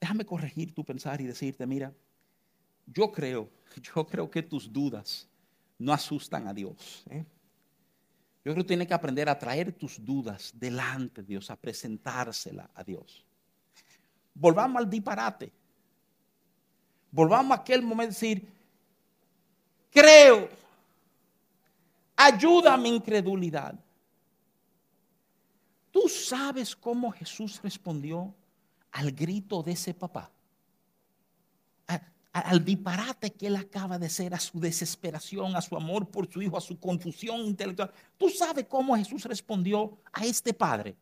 déjame 0.00 0.24
corregir 0.24 0.74
tu 0.74 0.84
pensar 0.84 1.20
y 1.20 1.24
decirte, 1.24 1.66
mira, 1.66 1.92
yo 2.86 3.10
creo, 3.10 3.50
yo 3.94 4.06
creo 4.06 4.30
que 4.30 4.42
tus 4.42 4.72
dudas 4.72 5.28
no 5.78 5.92
asustan 5.92 6.46
a 6.48 6.54
Dios. 6.54 7.04
¿eh? 7.10 7.24
Yo 8.44 8.52
creo 8.52 8.64
que 8.64 8.68
tienes 8.68 8.88
que 8.88 8.94
aprender 8.94 9.28
a 9.28 9.38
traer 9.38 9.72
tus 9.72 10.04
dudas 10.04 10.52
delante 10.54 11.22
de 11.22 11.28
Dios, 11.28 11.50
a 11.50 11.56
presentársela 11.56 12.70
a 12.74 12.84
Dios. 12.84 13.24
Volvamos 14.34 14.82
al 14.82 14.90
disparate. 14.90 15.52
Volvamos 17.10 17.56
a 17.56 17.60
aquel 17.60 17.82
momento 17.82 18.12
de 18.12 18.20
decir, 18.20 18.48
creo. 19.90 20.48
Ayuda 22.16 22.74
a 22.74 22.76
mi 22.76 22.94
incredulidad. 22.94 23.74
¿Tú 25.90 26.08
sabes 26.08 26.74
cómo 26.74 27.10
Jesús 27.12 27.60
respondió 27.62 28.34
al 28.94 29.12
grito 29.12 29.62
de 29.62 29.72
ese 29.72 29.92
papá? 29.94 30.30
al 32.32 32.64
disparate 32.64 33.32
que 33.32 33.46
él 33.46 33.54
acaba 33.54 33.96
de 33.96 34.06
hacer, 34.06 34.34
a 34.34 34.40
su 34.40 34.58
desesperación, 34.58 35.54
a 35.54 35.62
su 35.62 35.76
amor 35.76 36.10
por 36.10 36.28
su 36.28 36.42
hijo, 36.42 36.58
a 36.58 36.60
su 36.60 36.80
confusión 36.80 37.42
intelectual. 37.42 37.92
¿Tú 38.18 38.28
sabes 38.28 38.66
cómo 38.68 38.96
Jesús 38.96 39.24
respondió 39.24 39.98
a 40.12 40.24
este 40.24 40.52
padre? 40.52 40.96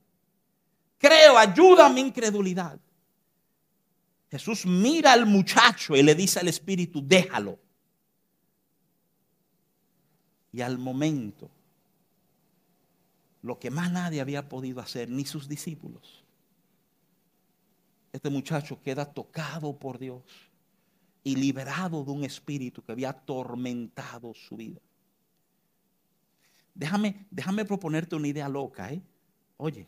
Creo, 0.98 1.38
ayuda 1.38 1.86
a 1.86 1.88
mi 1.88 2.02
incredulidad. 2.02 2.78
Jesús 4.30 4.66
mira 4.66 5.14
al 5.14 5.24
muchacho 5.24 5.96
y 5.96 6.02
le 6.02 6.14
dice 6.14 6.38
al 6.38 6.48
espíritu, 6.48 7.00
déjalo 7.02 7.58
y 10.52 10.60
al 10.60 10.76
momento 10.76 11.50
lo 13.40 13.58
que 13.58 13.70
más 13.70 13.90
nadie 13.90 14.20
había 14.20 14.50
podido 14.50 14.82
hacer, 14.82 15.08
ni 15.08 15.24
sus 15.24 15.48
discípulos. 15.48 16.21
Este 18.12 18.28
muchacho 18.28 18.80
queda 18.82 19.04
tocado 19.04 19.78
por 19.78 19.98
Dios 19.98 20.22
y 21.24 21.36
liberado 21.36 22.04
de 22.04 22.10
un 22.10 22.24
espíritu 22.24 22.82
que 22.82 22.92
había 22.92 23.10
atormentado 23.10 24.34
su 24.34 24.56
vida. 24.56 24.80
Déjame, 26.74 27.26
déjame 27.30 27.64
proponerte 27.64 28.16
una 28.16 28.28
idea 28.28 28.48
loca, 28.48 28.92
¿eh? 28.92 29.02
Oye, 29.56 29.86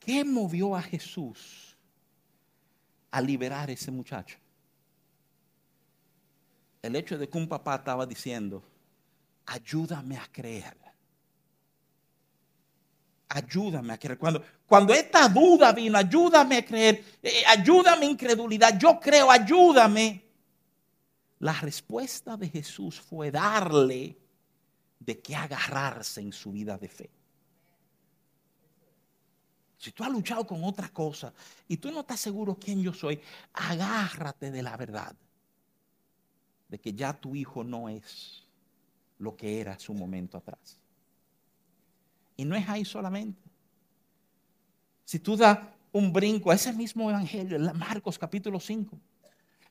¿qué 0.00 0.24
movió 0.24 0.74
a 0.74 0.82
Jesús 0.82 1.76
a 3.10 3.20
liberar 3.20 3.68
a 3.68 3.72
ese 3.72 3.90
muchacho? 3.90 4.38
el 6.84 6.96
hecho 6.96 7.16
de 7.16 7.26
que 7.30 7.38
un 7.38 7.48
papá 7.48 7.76
estaba 7.76 8.04
diciendo, 8.04 8.62
ayúdame 9.46 10.18
a 10.18 10.26
creer. 10.30 10.76
Ayúdame 13.28 13.92
a 13.94 13.98
creer. 13.98 14.18
Cuando, 14.18 14.44
cuando 14.66 14.92
esta 14.92 15.28
duda 15.28 15.72
vino, 15.72 15.98
ayúdame 15.98 16.58
a 16.58 16.64
creer, 16.64 17.04
eh, 17.22 17.42
ayúdame 17.46 18.06
a 18.06 18.10
incredulidad, 18.10 18.78
yo 18.78 19.00
creo, 19.00 19.30
ayúdame. 19.30 20.22
La 21.40 21.52
respuesta 21.52 22.36
de 22.36 22.48
Jesús 22.48 23.00
fue 23.00 23.30
darle 23.30 24.16
de 24.98 25.20
qué 25.20 25.34
agarrarse 25.34 26.20
en 26.20 26.32
su 26.32 26.52
vida 26.52 26.78
de 26.78 26.88
fe. 26.88 27.10
Si 29.76 29.92
tú 29.92 30.02
has 30.02 30.10
luchado 30.10 30.46
con 30.46 30.64
otra 30.64 30.88
cosa 30.88 31.32
y 31.68 31.76
tú 31.76 31.90
no 31.90 32.00
estás 32.00 32.20
seguro 32.20 32.58
quién 32.58 32.82
yo 32.82 32.94
soy, 32.94 33.20
agárrate 33.52 34.50
de 34.50 34.62
la 34.62 34.76
verdad 34.76 35.14
de 36.68 36.80
que 36.80 36.94
ya 36.94 37.12
tu 37.12 37.36
hijo 37.36 37.62
no 37.62 37.88
es 37.88 38.42
lo 39.18 39.36
que 39.36 39.60
era 39.60 39.78
su 39.78 39.94
momento 39.94 40.38
atrás. 40.38 40.78
Y 42.36 42.44
no 42.44 42.56
es 42.56 42.68
ahí 42.68 42.84
solamente. 42.84 43.42
Si 45.04 45.18
tú 45.18 45.36
das 45.36 45.58
un 45.92 46.12
brinco 46.12 46.50
a 46.50 46.54
ese 46.54 46.72
mismo 46.72 47.10
evangelio, 47.10 47.56
en 47.56 47.78
Marcos 47.78 48.18
capítulo 48.18 48.58
5. 48.58 48.98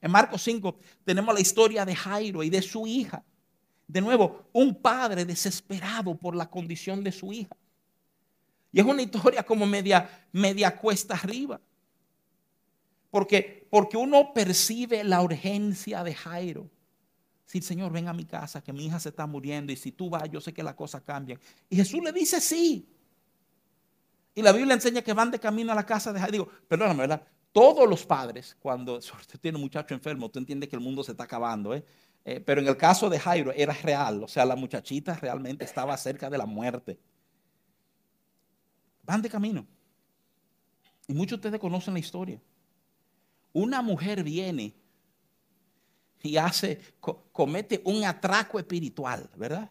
En 0.02 0.12
Marcos 0.12 0.42
5 0.44 0.78
tenemos 1.04 1.34
la 1.34 1.42
historia 1.42 1.86
de 1.86 1.96
Jairo 1.96 2.44
y 2.44 2.50
de 2.50 2.62
su 2.62 2.88
hija. 2.88 3.24
De 3.88 4.02
nuevo, 4.02 4.48
un 4.54 4.76
padre 4.76 5.26
desesperado 5.26 6.16
por 6.16 6.36
la 6.36 6.50
condición 6.50 7.04
de 7.04 7.12
su 7.12 7.34
hija. 7.34 7.56
Y 8.72 8.80
es 8.80 8.86
una 8.86 9.02
historia 9.02 9.44
como 9.44 9.66
media, 9.66 10.28
media 10.32 10.76
cuesta 10.76 11.14
arriba. 11.14 11.60
Porque, 13.12 13.68
porque 13.70 13.96
uno 13.96 14.34
percibe 14.34 15.04
la 15.04 15.22
urgencia 15.22 16.04
de 16.04 16.16
Jairo. 16.16 16.70
Si 17.54 17.62
Señor, 17.62 17.92
ven 17.92 18.08
a 18.08 18.14
mi 18.14 18.26
casa, 18.26 18.64
que 18.64 18.74
mi 18.74 18.88
hija 18.88 19.00
se 19.00 19.10
está 19.10 19.28
muriendo 19.28 19.72
y 19.72 19.76
si 19.76 19.92
tú 19.92 20.10
vas, 20.10 20.28
yo 20.30 20.42
sé 20.42 20.52
que 20.52 20.64
las 20.64 20.74
cosas 20.74 21.04
cambian. 21.04 21.40
Y 21.70 21.76
Jesús 21.76 22.04
le 22.04 22.12
dice 22.12 22.42
sí. 22.42 22.90
Y 24.34 24.42
la 24.42 24.52
Biblia 24.52 24.74
enseña 24.74 25.04
que 25.04 25.14
van 25.14 25.30
de 25.30 25.40
camino 25.40 25.72
a 25.72 25.76
la 25.76 25.86
casa 25.86 26.12
de 26.12 26.20
Jairo. 26.20 26.32
Digo, 26.32 26.50
perdóname, 26.68 27.02
¿verdad? 27.02 27.24
todos 27.54 27.88
los 27.88 28.06
padres, 28.06 28.58
cuando 28.60 28.96
usted 28.98 29.40
tiene 29.40 29.58
un 29.58 29.62
muchacho 29.62 29.94
enfermo, 29.94 30.30
tú 30.30 30.40
entiendes 30.40 30.68
que 30.68 30.76
el 30.76 30.82
mundo 30.82 31.04
se 31.04 31.12
está 31.12 31.24
acabando, 31.24 31.74
¿eh? 31.74 31.86
Eh, 32.26 32.40
pero 32.40 32.62
en 32.62 32.68
el 32.68 32.78
caso 32.78 33.10
de 33.10 33.20
Jairo 33.20 33.52
era 33.54 33.74
real, 33.74 34.24
o 34.24 34.28
sea, 34.28 34.46
la 34.46 34.56
muchachita 34.56 35.14
realmente 35.16 35.64
estaba 35.64 35.96
cerca 35.96 36.30
de 36.30 36.38
la 36.38 36.46
muerte. 36.46 36.98
Van 39.04 39.22
de 39.22 39.30
camino. 39.30 39.68
Y 41.08 41.14
muchos 41.14 41.40
de 41.40 41.48
ustedes 41.48 41.60
conocen 41.60 41.94
la 41.94 42.00
historia. 42.00 42.42
Una 43.52 43.82
mujer 43.82 44.24
viene 44.24 44.74
y 46.24 46.38
hace, 46.38 46.80
comete 47.34 47.82
un 47.84 48.06
atraco 48.06 48.58
espiritual, 48.58 49.30
¿verdad? 49.36 49.70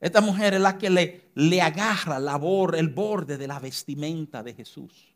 Esta 0.00 0.20
mujer 0.20 0.54
es 0.54 0.60
la 0.60 0.76
que 0.76 0.90
le, 0.90 1.30
le 1.34 1.62
agarra 1.62 2.18
la 2.18 2.38
el 2.76 2.88
borde 2.88 3.38
de 3.38 3.46
la 3.46 3.60
vestimenta 3.60 4.42
de 4.42 4.52
Jesús. 4.52 5.14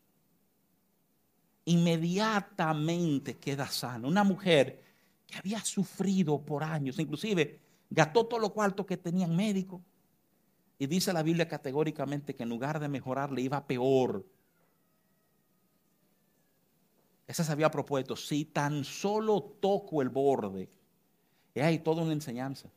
Inmediatamente 1.65 3.37
queda 3.37 3.67
sana. 3.67 4.07
Una 4.07 4.23
mujer 4.23 4.83
que 5.27 5.37
había 5.37 5.63
sufrido 5.63 6.41
por 6.41 6.63
años, 6.63 6.99
inclusive 7.01 7.61
gastó 7.91 8.25
todo 8.25 8.39
lo 8.39 8.55
cuarto 8.55 8.87
que 8.87 8.97
tenían 8.97 9.35
médico. 9.35 9.83
Y 10.79 10.87
dice 10.87 11.13
la 11.13 11.25
Biblia 11.25 11.49
categóricamente 11.49 12.37
que 12.37 12.45
en 12.45 12.49
lugar 12.49 12.79
de 12.79 12.89
mejorar 12.89 13.33
le 13.33 13.43
iba 13.43 13.67
peor. 13.67 14.25
Esa 17.29 17.45
se 17.45 17.53
había 17.53 17.71
propuesto, 17.71 18.17
si 18.17 18.47
tan 18.47 18.85
solo 18.85 19.43
toco 19.61 20.03
el 20.03 20.09
borde. 20.09 20.69
Y 21.55 21.61
hay 21.61 21.79
toda 21.79 22.03
una 22.03 22.15
enseñanza 22.15 22.71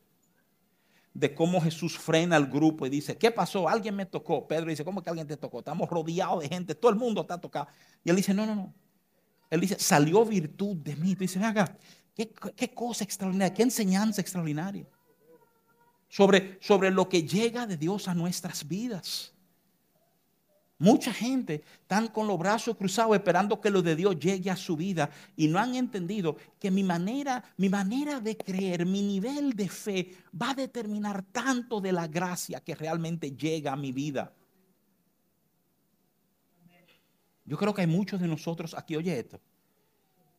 de 1.14 1.34
cómo 1.34 1.62
Jesús 1.62 1.98
frena 1.98 2.36
al 2.36 2.48
grupo 2.48 2.86
y 2.86 2.90
dice, 2.90 3.18
¿qué 3.18 3.32
pasó? 3.32 3.68
Alguien 3.68 3.96
me 3.96 4.06
tocó. 4.06 4.48
Pedro 4.48 4.70
dice, 4.70 4.84
¿cómo 4.84 5.02
que 5.02 5.10
alguien 5.10 5.28
te 5.28 5.38
tocó? 5.38 5.60
Estamos 5.60 5.90
rodeados 5.90 6.42
de 6.42 6.50
gente, 6.50 6.76
todo 6.76 6.92
el 6.92 6.98
mundo 6.98 7.22
está 7.22 7.40
tocado. 7.40 7.68
Y 8.04 8.10
él 8.10 8.16
dice, 8.16 8.34
no, 8.34 8.46
no, 8.46 8.56
no. 8.56 8.74
Él 9.50 9.62
dice, 9.62 9.78
salió 9.80 10.26
virtud 10.26 10.78
de 10.78 10.96
mí. 10.96 11.16
Tú 11.16 11.22
dices, 11.22 11.42
haga, 11.42 11.78
¿qué, 12.14 12.74
cosa 12.74 13.04
extraordinaria, 13.04 13.54
qué 13.54 13.64
enseñanza 13.64 14.22
extraordinaria. 14.22 14.86
Sobre, 16.10 16.58
sobre 16.62 16.92
lo 16.92 17.08
que 17.08 17.24
llega 17.24 17.66
de 17.66 17.78
Dios 17.78 18.10
a 18.10 18.14
nuestras 18.14 18.68
vidas. 18.68 19.34
Mucha 20.82 21.14
gente 21.14 21.62
están 21.80 22.08
con 22.08 22.26
los 22.26 22.40
brazos 22.40 22.76
cruzados 22.76 23.16
esperando 23.16 23.62
que 23.62 23.70
lo 23.70 23.84
de 23.84 23.96
Dios 23.96 24.18
llegue 24.18 24.50
a 24.50 24.56
su 24.56 24.76
vida 24.76 25.12
y 25.36 25.48
no 25.48 25.60
han 25.60 25.76
entendido 25.76 26.36
que 26.60 26.72
mi 26.72 26.84
manera, 26.84 27.44
mi 27.58 27.70
manera 27.70 28.20
de 28.20 28.36
creer, 28.36 28.88
mi 28.88 29.04
nivel 29.04 29.54
de 29.54 29.70
fe 29.70 30.18
va 30.34 30.50
a 30.50 30.56
determinar 30.56 31.22
tanto 31.32 31.80
de 31.82 31.92
la 31.92 32.08
gracia 32.08 32.62
que 32.62 32.74
realmente 32.74 33.30
llega 33.30 33.74
a 33.74 33.76
mi 33.76 33.92
vida. 33.92 34.34
Yo 37.46 37.58
creo 37.58 37.76
que 37.76 37.82
hay 37.82 37.88
muchos 37.88 38.20
de 38.20 38.28
nosotros 38.28 38.74
aquí, 38.74 38.96
oye 38.96 39.20
esto, 39.20 39.40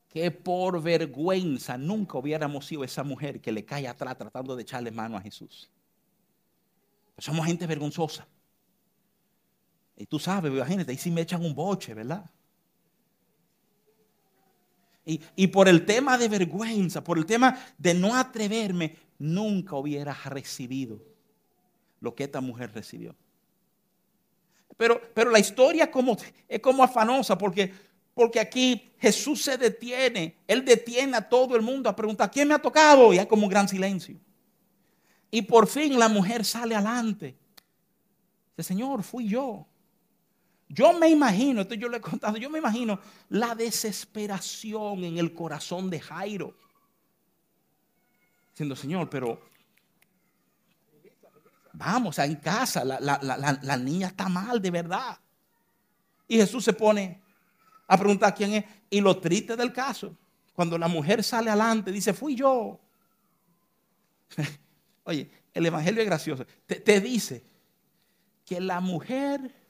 que 0.09 0.28
por 0.33 0.83
vergüenza 0.83 1.78
nunca 1.78 2.18
hubiéramos 2.18 2.66
sido 2.66 2.83
esa 2.83 3.05
mujer 3.05 3.40
que 3.40 3.52
le 3.52 3.64
cae 3.64 3.87
atrás 3.87 4.18
tratando 4.18 4.57
de 4.57 4.62
echarle 4.62 4.90
mano 4.90 5.16
a 5.16 5.20
Jesús. 5.20 5.70
somos 7.16 7.46
gente 7.46 7.64
vergonzosa. 7.64 8.26
Y 9.96 10.07
tú 10.07 10.18
sabes, 10.18 10.52
imagínate, 10.52 10.92
ahí 10.92 10.98
sí 10.98 11.11
me 11.11 11.20
echan 11.20 11.44
un 11.44 11.55
boche, 11.55 11.94
¿verdad? 11.94 12.28
Y, 15.05 15.48
por 15.48 15.68
el 15.68 15.85
tema 15.85 16.16
de 16.16 16.28
vergüenza, 16.28 17.02
por 17.02 17.18
el 17.18 17.26
tema 17.26 17.59
de 17.76 17.92
no 17.92 18.14
atreverme, 18.14 18.96
nunca 19.18 19.74
hubiera 19.74 20.14
recibido 20.26 21.02
lo 22.00 22.14
que 22.14 22.24
esta 22.24 22.40
mujer 22.40 22.72
recibió. 22.72 23.16
Pero, 24.76 25.00
pero 25.12 25.31
la 25.31 25.40
historia 25.40 25.90
como, 25.90 26.16
es 26.48 26.61
como 26.61 26.85
afanosa 26.85 27.37
porque, 27.37 27.72
porque 28.14 28.38
aquí 28.38 28.92
Jesús 28.98 29.42
se 29.42 29.59
detiene, 29.59 30.38
Él 30.46 30.64
detiene 30.64 31.16
a 31.16 31.28
todo 31.28 31.57
el 31.57 31.62
mundo 31.62 31.90
a 31.90 31.96
preguntar, 31.96 32.31
¿quién 32.31 32.46
me 32.46 32.55
ha 32.55 32.59
tocado? 32.61 33.12
Y 33.12 33.18
hay 33.18 33.26
como 33.26 33.42
un 33.42 33.50
gran 33.50 33.68
silencio. 33.68 34.16
Y 35.33 35.42
por 35.42 35.66
fin 35.66 35.98
la 35.98 36.09
mujer 36.09 36.44
sale 36.44 36.76
adelante. 36.76 37.37
Dice, 38.57 38.68
Señor, 38.68 39.02
fui 39.02 39.28
yo. 39.28 39.66
Yo 40.74 40.94
me 40.94 41.11
imagino, 41.11 41.61
esto 41.61 41.74
yo 41.74 41.87
le 41.87 41.98
he 41.98 42.00
contado, 42.00 42.38
yo 42.38 42.48
me 42.48 42.58
imagino 42.58 42.98
la 43.28 43.54
desesperación 43.54 45.04
en 45.04 45.18
el 45.18 45.35
corazón 45.35 45.90
de 45.90 46.00
Jairo. 46.00 46.56
Diciendo, 48.52 48.74
Señor, 48.74 49.11
pero 49.11 49.38
vamos, 51.74 52.18
en 52.20 52.37
casa, 52.37 52.85
la, 52.87 53.76
niña 53.76 54.06
está 54.06 54.30
mal, 54.30 54.62
de 54.62 54.70
verdad. 54.70 55.18
Y 56.26 56.38
Jesús 56.38 56.64
se 56.64 56.72
pone 56.72 57.20
a 57.87 57.98
preguntar 57.98 58.35
quién 58.35 58.54
es. 58.54 58.64
Y 58.88 59.02
lo 59.02 59.18
triste 59.18 59.54
del 59.56 59.74
caso, 59.74 60.16
cuando 60.54 60.78
la 60.78 60.88
mujer 60.88 61.22
sale 61.22 61.50
adelante, 61.50 61.92
dice, 61.92 62.14
fui 62.14 62.35
yo. 62.35 62.80
Oye, 65.04 65.30
el 65.52 65.66
Evangelio 65.66 66.00
es 66.00 66.06
gracioso. 66.06 66.46
te 66.66 67.00
dice 67.02 67.44
que 68.46 68.58
la 68.58 68.80
mujer 68.80 69.62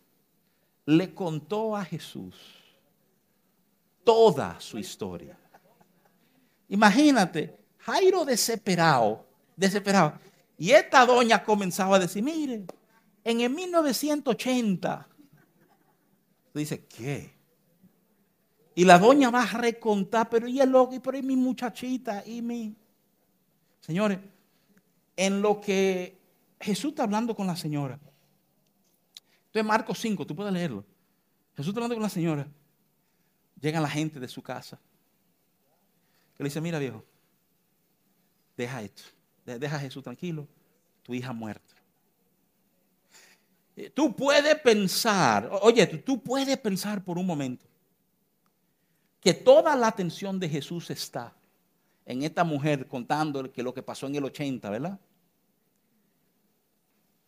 le 0.87 1.15
contó 1.15 1.77
a 1.77 1.85
Jesús 1.85 2.35
toda 4.05 4.61
su 4.61 4.79
historia. 4.79 5.39
Imagínate, 6.69 7.57
Jairo 7.79 8.25
desesperado, 8.25 9.27
desesperado. 9.57 10.19
Y 10.59 10.71
esta 10.71 11.05
doña 11.05 11.45
comenzaba 11.45 11.97
a 11.97 12.01
decir, 12.01 12.23
mire, 12.23 12.65
en 13.25 13.41
el 13.41 13.51
1980, 13.51 15.09
dice, 16.55 16.85
¿qué? 16.87 17.35
Y 18.75 18.85
la 18.85 18.99
doña 18.99 19.31
va 19.31 19.43
a 19.43 19.59
recontar, 19.59 20.29
pero 20.31 20.49
y 20.49 20.61
el 20.61 20.71
loco, 20.71 21.01
pero 21.03 21.19
y 21.19 21.23
mi 21.23 21.37
muchachita, 21.37 22.25
y 22.27 22.41
mi... 22.43 22.75
Señores, 23.81 24.19
en 25.17 25.43
lo 25.43 25.61
que 25.61 26.19
Jesús 26.61 26.91
está 26.91 27.03
hablando 27.03 27.35
con 27.35 27.47
la 27.47 27.57
señora, 27.57 27.99
entonces, 29.53 29.69
Marcos 29.69 29.99
5, 29.99 30.27
tú 30.27 30.35
puedes 30.35 30.51
leerlo. 30.51 30.83
Jesús 31.55 31.75
hablando 31.75 31.95
con 31.95 32.03
la 32.03 32.09
señora. 32.09 32.49
Llega 33.61 33.83
la 33.83 33.91
gente 33.91 34.19
de 34.19 34.27
su 34.27 34.43
casa. 34.43 34.81
Que 36.35 36.43
le 36.43 36.49
dice, 36.49 36.59
mira 36.63 36.79
viejo, 36.79 37.05
deja 38.57 38.81
esto. 38.81 39.03
Deja 39.45 39.77
a 39.77 39.79
Jesús 39.79 40.03
tranquilo. 40.03 40.49
Tu 41.03 41.13
hija 41.13 41.35
muerta. 41.35 41.75
Eh, 43.77 43.91
tú 43.91 44.17
puedes 44.17 44.59
pensar, 44.61 45.51
oye, 45.61 45.87
tú 45.87 46.23
puedes 46.23 46.57
pensar 46.57 47.05
por 47.05 47.19
un 47.19 47.27
momento 47.27 47.67
que 49.21 49.35
toda 49.35 49.77
la 49.77 49.89
atención 49.89 50.41
de 50.41 50.49
Jesús 50.49 50.89
está 50.91 51.37
en 52.07 52.23
esta 52.23 52.43
mujer 52.43 52.89
contando 52.89 53.53
que 53.53 53.63
lo 53.63 53.75
que 53.75 53.83
pasó 53.83 54.07
en 54.07 54.15
el 54.15 54.25
80, 54.25 54.71
¿verdad? 54.71 54.99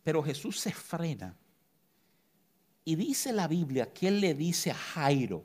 Pero 0.03 0.23
Jesús 0.23 0.59
se 0.59 0.71
frena 0.71 1.37
y 2.85 2.95
dice 2.95 3.33
la 3.33 3.47
Biblia 3.47 3.91
que 3.91 4.07
él 4.07 4.21
le 4.21 4.35
dice 4.35 4.69
a 4.69 4.75
Jairo, 4.75 5.43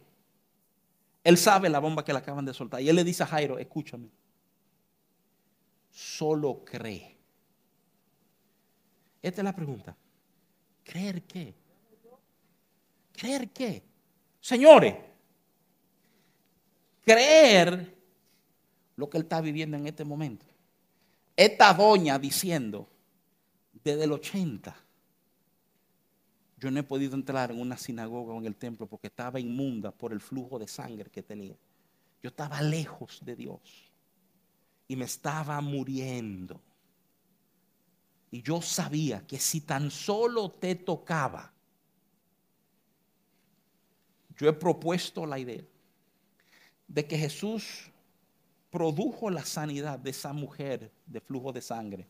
él 1.25 1.37
sabe 1.39 1.69
la 1.71 1.79
bomba 1.79 2.05
que 2.05 2.13
le 2.13 2.19
acaban 2.19 2.45
de 2.45 2.55
soltar, 2.55 2.83
y 2.83 2.89
él 2.89 2.97
le 2.97 3.05
dice 3.05 3.23
a 3.23 3.27
Jairo, 3.27 3.59
escúchame, 3.59 4.11
solo 5.91 6.63
cree. 6.65 7.17
Esta 9.23 9.41
es 9.41 9.45
la 9.45 9.55
pregunta. 9.55 9.97
¿Creer 10.85 11.23
qué? 11.23 11.55
¿Creer 13.13 13.51
qué? 13.51 13.83
Señores, 14.41 14.95
creer 17.03 17.97
lo 18.97 19.09
que 19.09 19.19
él 19.19 19.25
está 19.25 19.41
viviendo 19.41 19.77
en 19.77 19.87
este 19.87 20.05
momento. 20.05 20.47
Esta 21.37 21.73
doña 21.73 22.19
diciendo, 22.19 22.89
desde 23.85 24.05
el 24.05 24.13
80, 24.13 24.77
yo 26.61 26.71
no 26.71 26.79
he 26.79 26.83
podido 26.83 27.15
entrar 27.15 27.51
en 27.51 27.59
una 27.59 27.79
sinagoga 27.79 28.35
o 28.35 28.39
en 28.39 28.45
el 28.45 28.55
templo 28.55 28.87
porque 28.87 29.07
estaba 29.07 29.41
inmunda 29.41 29.91
por 29.91 30.13
el 30.13 30.21
flujo 30.21 30.59
de 30.59 30.69
sangre 30.69 31.11
que 31.11 31.23
tenía. 31.23 31.57
Yo 32.23 32.29
estaba 32.29 32.61
lejos 32.61 33.19
de 33.25 33.35
Dios 33.35 33.91
y 34.87 34.95
me 34.95 35.07
estaba 35.07 35.59
muriendo. 35.63 36.61
Y 38.31 38.43
yo 38.43 38.61
sabía 38.61 39.27
que 39.27 39.39
si 39.39 39.63
tan 39.63 39.91
solo 39.91 40.51
te 40.51 40.75
tocaba, 40.75 41.51
yo 44.37 44.47
he 44.47 44.53
propuesto 44.53 45.25
la 45.25 45.39
idea 45.39 45.65
de 46.87 47.07
que 47.07 47.17
Jesús 47.17 47.91
produjo 48.71 49.31
la 49.31 49.47
sanidad 49.47 49.99
de 49.99 50.11
esa 50.11 50.35
mujer 50.35 50.93
de 51.07 51.21
flujo 51.23 51.53
de 51.53 51.63
sangre, 51.63 52.07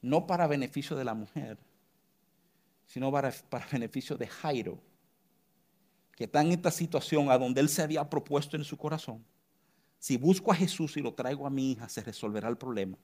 no 0.00 0.24
para 0.24 0.46
beneficio 0.46 0.96
de 0.96 1.04
la 1.04 1.14
mujer, 1.14 1.58
sino 2.92 3.10
para, 3.10 3.32
beneficio 3.72 4.18
de 4.18 4.26
Jairo, 4.26 4.78
que 6.14 6.24
está 6.24 6.42
en 6.42 6.52
esta 6.52 6.70
situación 6.70 7.30
a 7.30 7.38
donde 7.38 7.62
él 7.62 7.70
se 7.70 7.80
había 7.80 8.10
propuesto 8.10 8.54
en 8.54 8.64
su 8.64 8.76
corazón. 8.76 9.24
Si 9.98 10.18
busco 10.18 10.52
a 10.52 10.54
Jesús 10.54 10.98
y 10.98 11.00
lo 11.00 11.14
traigo 11.14 11.46
a 11.46 11.50
mi 11.50 11.72
hija, 11.72 11.88
se 11.88 12.02
resolverá 12.02 12.50
el 12.50 12.58
problema. 12.58 12.98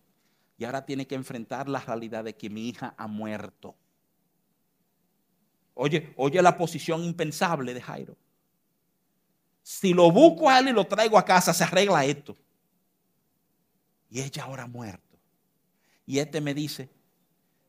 Y 0.58 0.66
ahora 0.66 0.84
tiene 0.84 1.06
que 1.06 1.14
enfrentar 1.14 1.70
la 1.70 1.80
realidad 1.80 2.22
de 2.22 2.36
que 2.36 2.50
mi 2.50 2.68
hija 2.68 2.94
ha 2.98 3.06
muerto. 3.06 3.74
Oye, 5.72 6.12
oye 6.18 6.42
la 6.42 6.58
posición 6.58 7.02
impensable 7.02 7.72
de 7.72 7.80
Jairo. 7.80 8.14
Si 9.62 9.94
lo 9.94 10.12
busco 10.12 10.50
a 10.50 10.58
él 10.58 10.68
y 10.68 10.72
lo 10.72 10.86
traigo 10.86 11.16
a 11.16 11.24
casa, 11.24 11.54
se 11.54 11.64
arregla 11.64 12.04
esto. 12.04 12.36
Y 14.10 14.20
ella 14.20 14.44
ahora 14.44 14.64
ha 14.64 14.68
muerto. 14.68 15.16
Y 16.04 16.18
este 16.18 16.42
me 16.42 16.52
dice 16.52 16.90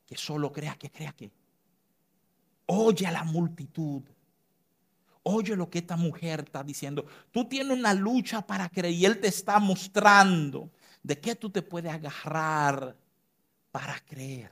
que 0.05 0.17
solo 0.17 0.51
crea 0.51 0.75
que 0.75 0.91
crea 0.91 1.13
que. 1.13 1.38
Oye 2.71 3.07
a 3.07 3.11
la 3.11 3.23
multitud. 3.23 4.03
Oye 5.23 5.55
lo 5.55 5.69
que 5.69 5.79
esta 5.79 5.97
mujer 5.97 6.41
está 6.45 6.63
diciendo. 6.63 7.05
Tú 7.31 7.45
tienes 7.45 7.77
una 7.77 7.93
lucha 7.93 8.45
para 8.45 8.69
creer 8.69 8.93
y 8.93 9.05
él 9.05 9.19
te 9.19 9.27
está 9.27 9.59
mostrando 9.59 10.69
de 11.01 11.19
qué 11.19 11.35
tú 11.35 11.49
te 11.49 11.61
puedes 11.61 11.91
agarrar 11.91 12.95
para 13.71 13.99
creer. 14.01 14.51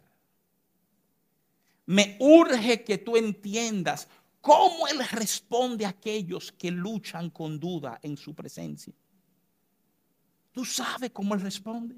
Me 1.86 2.18
urge 2.20 2.84
que 2.84 2.98
tú 2.98 3.18
entiendas 3.18 4.08
cómo 4.42 4.88
Él 4.88 5.00
responde 5.12 5.86
a 5.86 5.90
aquellos 5.90 6.52
que 6.52 6.72
luchan 6.72 7.30
con 7.30 7.60
duda 7.60 8.00
en 8.02 8.18
su 8.18 8.34
presencia. 8.34 8.94
¿Tú 10.52 10.66
sabes 10.66 11.12
cómo 11.12 11.36
Él 11.36 11.42
responde? 11.42 11.96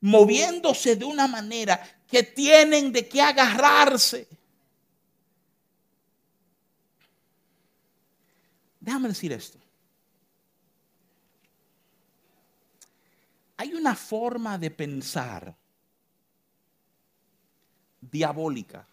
Moviéndose 0.00 0.96
de 0.96 1.04
una 1.04 1.26
manera 1.26 1.80
que 2.06 2.22
tienen 2.24 2.92
de 2.92 3.08
qué 3.08 3.22
agarrarse. 3.22 4.28
Déjame 8.86 9.08
decir 9.08 9.32
esto. 9.32 9.58
Hay 13.56 13.74
una 13.74 13.96
forma 13.96 14.56
de 14.56 14.70
pensar 14.70 15.56
diabólica 18.00 18.86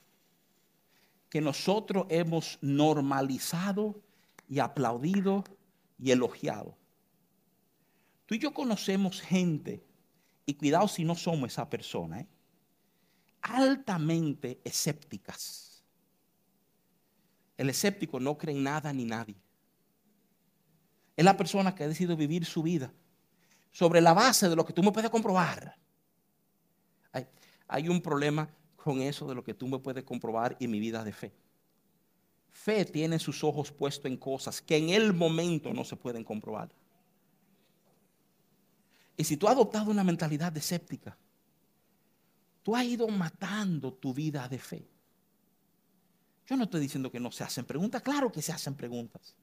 que 1.30 1.40
nosotros 1.40 2.08
hemos 2.10 2.58
normalizado 2.62 4.02
y 4.50 4.58
aplaudido 4.58 5.44
y 6.00 6.10
elogiado. 6.10 6.76
Tú 8.26 8.34
y 8.34 8.40
yo 8.40 8.52
conocemos 8.52 9.22
gente, 9.22 9.86
y 10.48 10.56
cuidado 10.56 10.88
si 10.88 11.04
no 11.04 11.14
somos 11.14 11.52
esa 11.52 11.70
persona, 11.70 12.22
¿eh? 12.22 12.28
altamente 13.44 14.60
escépticas. 14.64 15.84
El 17.58 17.70
escéptico 17.70 18.20
no 18.20 18.36
cree 18.36 18.56
en 18.56 18.64
nada 18.64 18.92
ni 18.92 19.06
nadie. 19.06 19.36
Es 21.16 21.24
la 21.24 21.38
persona 21.38 21.76
que 21.76 21.84
ha 21.84 21.88
decidido 21.88 22.16
vivir 22.16 22.46
su 22.46 22.64
vida 22.64 22.92
sobre 23.72 24.02
la 24.02 24.14
base 24.14 24.50
de 24.50 24.56
lo 24.56 24.66
que 24.66 24.74
tú 24.74 24.84
me 24.84 24.92
puedes 24.92 25.10
comprobar. 25.10 25.76
Hay, 27.68 27.90
un 27.90 28.02
problema 28.02 28.48
con 28.76 29.02
eso 29.02 29.28
de 29.28 29.34
lo 29.34 29.44
que 29.44 29.54
tú 29.54 29.68
me 29.68 29.80
puedes 29.80 30.04
comprobar 30.04 30.56
en 30.60 30.70
mi 30.70 30.80
vida 30.80 31.04
de 31.04 31.12
fe. 31.12 31.34
Fe 32.52 32.86
tiene 32.86 33.18
sus 33.18 33.44
ojos 33.44 33.72
puestos 33.72 34.06
en 34.06 34.18
cosas 34.18 34.62
que 34.62 34.78
en 34.78 34.90
el 34.90 35.12
momento 35.14 35.74
no 35.74 35.84
se 35.84 35.96
pueden 35.96 36.24
comprobar. 36.24 36.70
Y 39.18 39.24
si 39.24 39.38
tú 39.38 39.48
has 39.48 39.54
adoptado 39.54 39.90
una 39.90 40.04
mentalidad 40.04 40.56
escéptica, 40.56 41.18
tú 42.62 42.76
has 42.76 42.86
ido 42.86 43.08
matando 43.08 43.94
tu 43.94 44.14
vida 44.14 44.48
de 44.48 44.60
fe. 44.60 44.88
Yo 46.46 46.58
no 46.58 46.66
estoy 46.66 46.82
diciendo 46.82 47.12
que 47.12 47.20
no 47.20 47.32
se 47.32 47.44
hacen 47.44 47.66
preguntas, 47.66 48.02
claro 48.02 48.32
que 48.32 48.42
se 48.42 48.52
hacen 48.52 48.76
preguntas. 48.76 49.36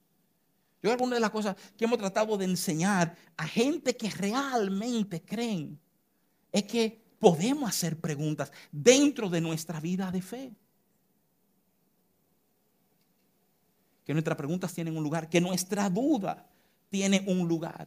Yo 0.82 0.90
alguna 0.90 1.14
de 1.14 1.20
las 1.20 1.30
cosas 1.30 1.56
que 1.76 1.84
hemos 1.84 1.98
tratado 1.98 2.38
de 2.38 2.46
enseñar 2.46 3.16
a 3.36 3.46
gente 3.46 3.96
que 3.96 4.10
realmente 4.10 5.22
creen 5.22 5.78
es 6.52 6.64
que 6.64 7.00
podemos 7.18 7.68
hacer 7.68 8.00
preguntas 8.00 8.50
dentro 8.72 9.28
de 9.28 9.40
nuestra 9.40 9.78
vida 9.78 10.10
de 10.10 10.22
fe. 10.22 10.52
Que 14.04 14.14
nuestras 14.14 14.38
preguntas 14.38 14.72
tienen 14.72 14.96
un 14.96 15.04
lugar, 15.04 15.28
que 15.28 15.40
nuestra 15.40 15.90
duda 15.90 16.48
tiene 16.88 17.22
un 17.26 17.46
lugar. 17.46 17.86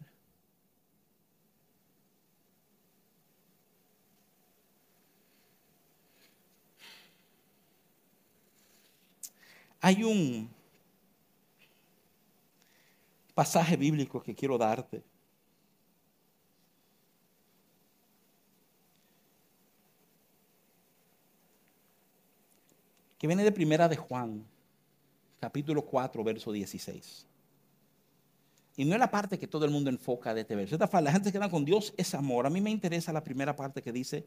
Hay 9.82 10.04
un 10.04 10.50
pasaje 13.34 13.78
bíblico 13.78 14.22
que 14.22 14.36
quiero 14.36 14.58
darte 14.58 15.04
que 23.24 23.28
viene 23.28 23.46
de 23.46 23.54
primera 23.54 23.88
de 23.88 23.96
Juan, 23.96 24.46
capítulo 25.40 25.86
4, 25.86 26.24
verso 26.26 26.52
16. 26.52 27.26
Y 28.76 28.84
no 28.84 28.96
es 28.96 29.00
la 29.00 29.10
parte 29.10 29.40
que 29.40 29.48
todo 29.48 29.64
el 29.64 29.72
mundo 29.72 29.90
enfoca 29.90 30.34
de 30.34 30.42
este 30.42 30.58
verso. 30.58 30.78
La 30.78 31.12
gente 31.12 31.32
que 31.32 31.40
queda 31.40 31.50
con 31.50 31.64
Dios 31.64 31.94
es 31.96 32.14
amor. 32.16 32.46
A 32.46 32.50
mí 32.50 32.60
me 32.60 32.70
interesa 32.70 33.14
la 33.14 33.24
primera 33.24 33.56
parte 33.56 33.82
que 33.82 33.94
dice, 33.94 34.26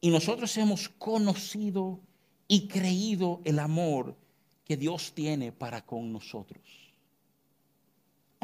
y 0.00 0.08
nosotros 0.08 0.56
hemos 0.56 0.88
conocido 0.88 2.00
y 2.48 2.66
creído 2.66 3.42
el 3.44 3.58
amor 3.58 4.16
que 4.64 4.78
Dios 4.78 5.12
tiene 5.12 5.52
para 5.52 5.84
con 5.84 6.10
nosotros. 6.10 6.83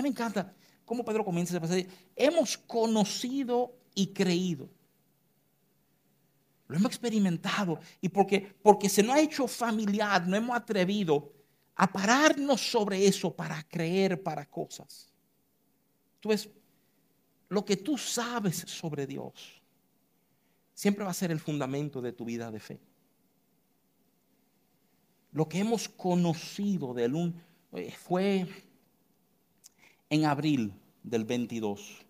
A 0.00 0.02
mí 0.02 0.08
me 0.08 0.12
encanta 0.14 0.50
cómo 0.86 1.04
Pedro 1.04 1.22
comienza 1.22 1.54
a 1.58 1.60
pasar. 1.60 1.84
Hemos 2.16 2.56
conocido 2.56 3.76
y 3.94 4.06
creído. 4.06 4.66
Lo 6.68 6.76
hemos 6.76 6.90
experimentado 6.90 7.78
y 8.00 8.08
porque, 8.08 8.56
porque 8.62 8.88
se 8.88 9.02
nos 9.02 9.14
ha 9.14 9.20
hecho 9.20 9.46
familiar, 9.46 10.26
no 10.26 10.36
hemos 10.36 10.56
atrevido 10.56 11.30
a 11.74 11.92
pararnos 11.92 12.62
sobre 12.62 13.06
eso 13.06 13.30
para 13.30 13.62
creer 13.64 14.22
para 14.22 14.46
cosas. 14.46 15.12
Tú 16.18 16.30
ves, 16.30 16.48
lo 17.50 17.62
que 17.62 17.76
tú 17.76 17.98
sabes 17.98 18.56
sobre 18.56 19.06
Dios 19.06 19.62
siempre 20.72 21.04
va 21.04 21.10
a 21.10 21.14
ser 21.14 21.30
el 21.30 21.40
fundamento 21.40 22.00
de 22.00 22.12
tu 22.12 22.24
vida 22.24 22.50
de 22.50 22.60
fe. 22.60 22.80
Lo 25.32 25.46
que 25.46 25.58
hemos 25.58 25.90
conocido 25.90 26.94
de 26.94 27.04
él 27.04 27.34
eh, 27.72 27.92
fue 27.92 28.69
en 30.10 30.24
abril 30.24 30.74
del 31.04 31.24
22. 31.24 32.04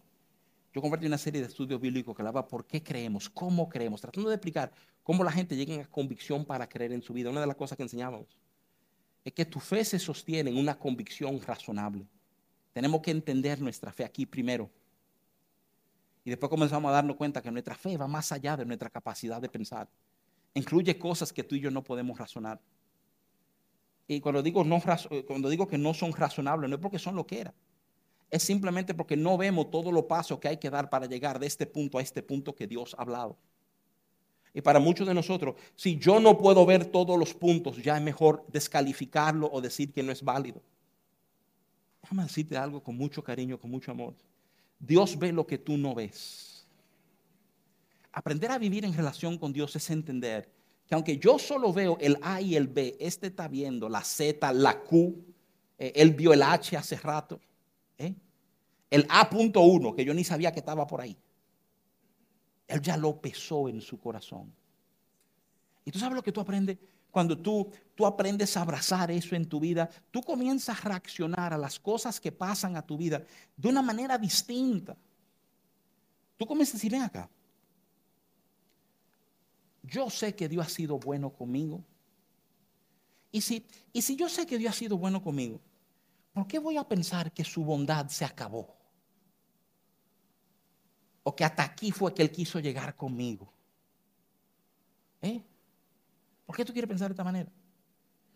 Yo 0.73 0.81
compartí 0.81 1.07
una 1.07 1.19
serie 1.19 1.43
de 1.43 1.49
estudios 1.49 1.81
bíblicos 1.81 2.17
que 2.17 2.23
hablaba 2.23 2.49
por 2.49 2.67
qué 2.67 2.83
creemos, 2.83 3.29
cómo 3.29 3.69
creemos, 3.69 4.01
tratando 4.01 4.31
de 4.31 4.37
explicar 4.37 4.73
cómo 5.03 5.23
la 5.23 5.31
gente 5.31 5.55
llega 5.55 5.83
a 5.83 5.87
convicción 5.87 6.45
para 6.45 6.67
creer 6.67 6.93
en 6.93 7.03
su 7.03 7.13
vida. 7.13 7.29
Una 7.29 7.43
de 7.43 7.47
las 7.47 7.57
cosas 7.57 7.77
que 7.77 7.83
enseñábamos 7.83 8.27
es 9.23 9.33
que 9.35 9.45
tu 9.45 9.61
fe 9.61 9.85
se 9.85 9.99
sostiene 9.99 10.51
en 10.51 10.57
una 10.57 10.79
convicción 10.79 11.41
razonable. 11.43 12.07
Tenemos 12.73 13.03
que 13.03 13.11
entender 13.11 13.61
nuestra 13.61 13.93
fe 13.93 14.05
aquí 14.05 14.25
primero. 14.25 14.71
Y 16.25 16.31
después 16.31 16.49
comenzamos 16.49 16.89
a 16.89 16.93
darnos 16.93 17.17
cuenta 17.17 17.43
que 17.43 17.51
nuestra 17.51 17.75
fe 17.75 17.99
va 17.99 18.07
más 18.07 18.33
allá 18.33 18.57
de 18.57 18.65
nuestra 18.65 18.89
capacidad 18.89 19.43
de 19.43 19.49
pensar. 19.49 19.89
Incluye 20.55 20.99
cosas 20.99 21.33
que 21.33 21.45
tú 21.45 21.55
y 21.55 21.61
yo 21.61 21.71
no 21.71 21.85
podemos 21.85 22.19
razonar. 22.19 22.61
Y 24.07 24.21
cuando 24.21 24.43
digo, 24.43 24.65
cuando 25.27 25.51
digo 25.51 25.69
que 25.69 25.77
no 25.77 25.93
son 25.93 26.13
razonables, 26.13 26.71
no 26.71 26.77
es 26.77 26.83
porque 26.83 26.99
son 26.99 27.15
lo 27.15 27.27
que 27.27 27.41
eran 27.41 27.55
es 28.31 28.43
simplemente 28.43 28.95
porque 28.95 29.17
no 29.17 29.37
vemos 29.37 29.71
todos 29.71 29.93
los 29.93 30.05
pasos 30.05 30.39
que 30.39 30.49
hay 30.49 30.57
que 30.59 30.71
dar 30.71 30.89
para 30.89 31.07
llegar 31.07 31.39
de 31.39 31.47
este 31.47 31.67
punto 31.67 31.99
a 31.99 32.03
este 32.03 32.23
punto 32.23 32.55
que 32.55 32.67
Dios 32.67 32.95
ha 32.97 33.03
hablado. 33.03 33.37
Y 34.53 34.61
para 34.61 34.81
muchos 34.81 35.07
de 35.07 35.15
nosotros, 35.15 35.57
si 35.77 35.97
yo 35.99 36.19
no 36.21 36.39
puedo 36.39 36.67
ver 36.67 36.87
todos 36.87 37.19
los 37.19 37.35
puntos, 37.35 37.77
ya 37.83 37.97
es 37.97 38.03
mejor 38.03 38.45
descalificarlo 38.49 39.49
o 39.51 39.61
decir 39.61 39.93
que 39.93 40.03
no 40.03 40.13
es 40.13 40.23
válido. 40.23 40.61
Déjame 42.03 42.25
decirte 42.25 42.57
algo 42.57 42.83
con 42.83 42.97
mucho 42.97 43.23
cariño, 43.23 43.59
con 43.59 43.71
mucho 43.71 43.91
amor. 43.91 44.15
Dios 44.79 45.19
ve 45.19 45.33
lo 45.33 45.47
que 45.47 45.59
tú 45.59 45.77
no 45.77 45.95
ves. 45.95 46.67
Aprender 48.13 48.51
a 48.51 48.59
vivir 48.59 48.85
en 48.85 48.95
relación 48.95 49.39
con 49.39 49.53
Dios 49.53 49.77
es 49.77 49.89
entender 49.91 50.49
que 50.87 50.95
aunque 50.95 51.19
yo 51.19 51.39
solo 51.39 51.73
veo 51.73 51.97
el 52.01 52.19
A 52.23 52.41
y 52.41 52.57
el 52.57 52.67
B, 52.67 52.97
este 52.99 53.29
está 53.29 53.47
viendo 53.47 53.89
la 53.89 54.03
Z, 54.03 54.53
la 54.53 54.81
Q, 54.81 55.15
eh, 55.79 55.93
él 55.95 56.13
vio 56.13 56.33
el 56.33 56.43
H 56.43 56.77
hace 56.77 56.97
rato. 56.97 57.41
¿Eh? 58.01 58.15
El 58.89 59.07
A.1, 59.09 59.95
que 59.95 60.05
yo 60.05 60.15
ni 60.15 60.25
sabía 60.25 60.53
que 60.53 60.61
estaba 60.61 60.87
por 60.87 61.03
ahí. 61.03 61.17
Él 62.67 62.81
ya 62.81 62.97
lo 62.97 63.21
pesó 63.21 63.69
en 63.69 63.81
su 63.81 64.01
corazón. 64.01 64.53
Y 65.85 65.91
tú 65.91 65.99
sabes 65.99 66.17
lo 66.17 66.23
que 66.23 66.33
tú 66.33 66.41
aprendes 66.41 66.79
cuando 67.11 67.37
tú, 67.37 67.71
tú 67.95 68.07
aprendes 68.07 68.57
a 68.57 68.63
abrazar 68.63 69.11
eso 69.11 69.37
en 69.37 69.47
tu 69.47 69.61
vida. 69.61 69.91
Tú 70.11 70.23
comienzas 70.23 70.79
a 70.79 70.89
reaccionar 70.89 71.53
a 71.53 71.59
las 71.59 71.79
cosas 71.79 72.21
que 72.21 72.33
pasan 72.33 72.77
a 72.77 72.83
tu 72.83 72.97
vida 72.97 73.23
de 73.57 73.69
una 73.69 73.83
manera 73.83 74.17
distinta. 74.17 74.97
Tú 76.37 76.47
comienzas 76.47 76.75
a 76.75 76.79
decir, 76.79 76.93
ven 76.93 77.03
acá. 77.03 77.29
Yo 79.83 80.09
sé 80.09 80.35
que 80.35 80.49
Dios 80.49 80.67
ha 80.67 80.71
sido 80.71 80.99
bueno 80.99 81.31
conmigo. 81.31 81.85
Y 83.33 83.43
si, 83.43 83.67
y 83.93 84.03
si 84.03 84.17
yo 84.17 84.29
sé 84.29 84.47
que 84.47 84.57
Dios 84.57 84.75
ha 84.75 84.79
sido 84.79 84.97
bueno 84.97 85.23
conmigo, 85.23 85.61
¿por 86.33 86.47
qué 86.47 86.59
voy 86.59 86.77
a 86.77 86.89
pensar 86.89 87.33
que 87.33 87.45
su 87.45 87.65
bondad 87.65 88.09
se 88.09 88.25
acabó? 88.25 88.77
O 91.23 91.35
que 91.35 91.45
hasta 91.45 91.63
aquí 91.63 91.93
fue 91.93 92.15
que 92.15 92.23
Él 92.23 92.31
quiso 92.31 92.59
llegar 92.59 92.97
conmigo. 92.97 93.53
¿Eh? 95.23 95.43
¿Por 96.47 96.57
qué 96.57 96.65
tú 96.65 96.73
quieres 96.73 96.89
pensar 96.89 97.09
de 97.09 97.13
esta 97.13 97.25
manera? 97.25 97.51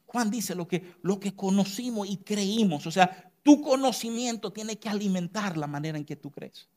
Juan 0.07 0.31
dice 0.31 0.55
lo 0.55 0.69
que, 0.69 0.95
lo 1.03 1.19
que 1.19 1.35
conocimos 1.35 2.09
y 2.09 2.19
creímos. 2.19 2.87
O 2.87 2.91
sea, 2.91 3.33
tu 3.43 3.61
conocimiento 3.61 4.53
tiene 4.53 4.79
que 4.79 4.89
alimentar 4.89 5.57
la 5.57 5.67
manera 5.67 5.99
en 5.99 6.05
que 6.05 6.17
tú 6.17 6.31
crees. 6.31 6.69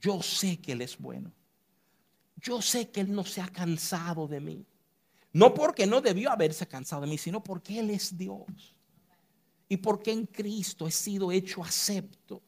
Yo 0.00 0.22
sé 0.22 0.60
que 0.60 0.72
Él 0.72 0.82
es 0.82 0.96
bueno. 0.96 1.32
Yo 2.36 2.62
sé 2.62 2.90
que 2.90 3.00
Él 3.00 3.12
no 3.12 3.24
se 3.24 3.42
ha 3.42 3.48
cansado 3.48 4.26
de 4.26 4.40
mí. 4.40 4.66
No 5.32 5.52
porque 5.52 5.86
no 5.86 6.00
debió 6.00 6.30
haberse 6.30 6.66
cansado 6.66 7.02
de 7.02 7.08
mí, 7.08 7.18
sino 7.18 7.44
porque 7.44 7.78
Él 7.78 7.90
es 7.90 8.16
Dios. 8.16 8.74
Y 9.70 9.76
porque 9.76 10.10
en 10.10 10.26
Cristo 10.26 10.88
he 10.88 10.90
sido 10.90 11.30
hecho 11.30 11.62
acepto. 11.62 12.42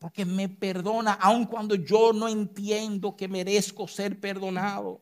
Porque 0.00 0.24
me 0.24 0.48
perdona 0.48 1.12
aun 1.12 1.46
cuando 1.46 1.76
yo 1.76 2.12
no 2.12 2.26
entiendo 2.26 3.16
que 3.16 3.28
merezco 3.28 3.86
ser 3.86 4.18
perdonado. 4.18 5.00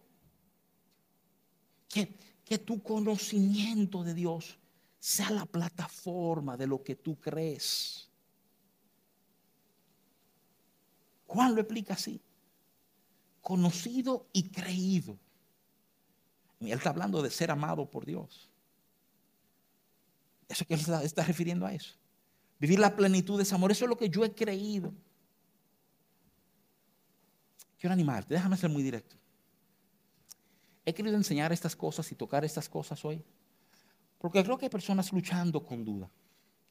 Que, 1.89 2.15
que 2.45 2.59
tu 2.59 2.83
conocimiento 2.83 4.05
de 4.05 4.13
Dios 4.13 4.59
sea 4.99 5.31
la 5.31 5.47
plataforma 5.47 6.55
de 6.59 6.67
lo 6.67 6.83
que 6.85 6.97
tú 6.97 7.19
crees. 7.19 8.11
Juan 11.27 11.55
lo 11.55 11.63
explica 11.63 11.95
así. 11.95 12.21
Conocido 13.41 14.29
y 14.35 14.51
creído. 14.51 15.19
Y 16.61 16.73
él 16.73 16.77
está 16.77 16.91
hablando 16.91 17.23
de 17.23 17.31
ser 17.31 17.51
amado 17.51 17.91
por 17.91 18.05
Dios. 18.05 18.51
Eso 20.49 20.65
que 20.65 20.75
él 20.75 20.81
está, 20.81 21.03
está 21.03 21.25
refiriendo 21.25 21.67
a 21.67 21.73
eso. 21.73 21.95
Vivir 22.59 22.79
la 22.79 22.95
plenitud 22.95 23.37
de 23.37 23.43
ese 23.43 23.55
amor. 23.55 23.73
Eso 23.73 23.85
es 23.85 23.89
lo 23.89 23.97
que 23.97 24.09
yo 24.09 24.25
he 24.25 24.35
creído. 24.35 24.93
Quiero 27.79 27.93
animarte. 27.93 28.35
Déjame 28.35 28.57
ser 28.57 28.71
muy 28.71 28.83
directo. 28.83 29.17
He 30.85 30.93
querido 30.93 31.17
enseñar 31.17 31.53
estas 31.53 31.75
cosas 31.75 32.11
y 32.13 32.15
tocar 32.15 32.45
estas 32.45 32.69
cosas 32.69 33.05
hoy. 33.05 33.23
Porque 34.19 34.43
creo 34.43 34.59
que 34.59 34.67
hay 34.67 34.71
personas 34.71 35.13
luchando 35.13 35.65
con 35.65 35.85
duda. 35.85 36.11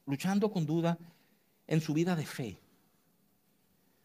Luchando 0.06 0.50
con 0.50 0.66
duda 0.66 0.98
en 1.66 1.80
su 1.80 1.94
vida 1.94 2.14
de 2.14 2.26
fe 2.26 2.60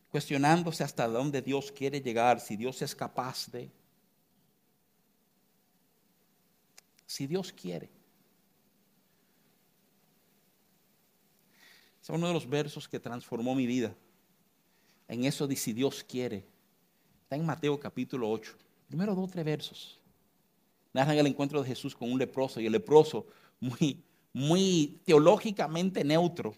cuestionándose 0.09 0.83
hasta 0.83 1.07
dónde 1.07 1.41
Dios 1.41 1.71
quiere 1.71 2.01
llegar, 2.01 2.39
si 2.39 2.55
Dios 2.57 2.81
es 2.81 2.95
capaz 2.95 3.47
de. 3.51 3.71
Si 7.05 7.27
Dios 7.27 7.51
quiere. 7.51 7.89
Es 12.09 12.15
uno 12.15 12.27
de 12.27 12.33
los 12.33 12.49
versos 12.49 12.87
que 12.87 12.99
transformó 12.99 13.53
mi 13.53 13.67
vida. 13.67 13.95
En 15.07 15.25
eso 15.25 15.45
de 15.45 15.55
si 15.55 15.73
Dios 15.73 16.03
quiere. 16.03 16.43
Está 17.21 17.35
en 17.35 17.45
Mateo 17.45 17.79
capítulo 17.79 18.31
8. 18.31 18.51
Primero 18.87 19.13
dos 19.13 19.29
o 19.29 19.31
tres 19.31 19.45
versos. 19.45 19.99
Narran 20.91 21.19
el 21.19 21.27
encuentro 21.27 21.61
de 21.61 21.67
Jesús 21.67 21.95
con 21.95 22.11
un 22.11 22.17
leproso 22.17 22.59
y 22.59 22.65
el 22.65 22.71
leproso, 22.71 23.27
muy, 23.59 24.03
muy 24.33 24.99
teológicamente 25.05 26.03
neutro, 26.03 26.55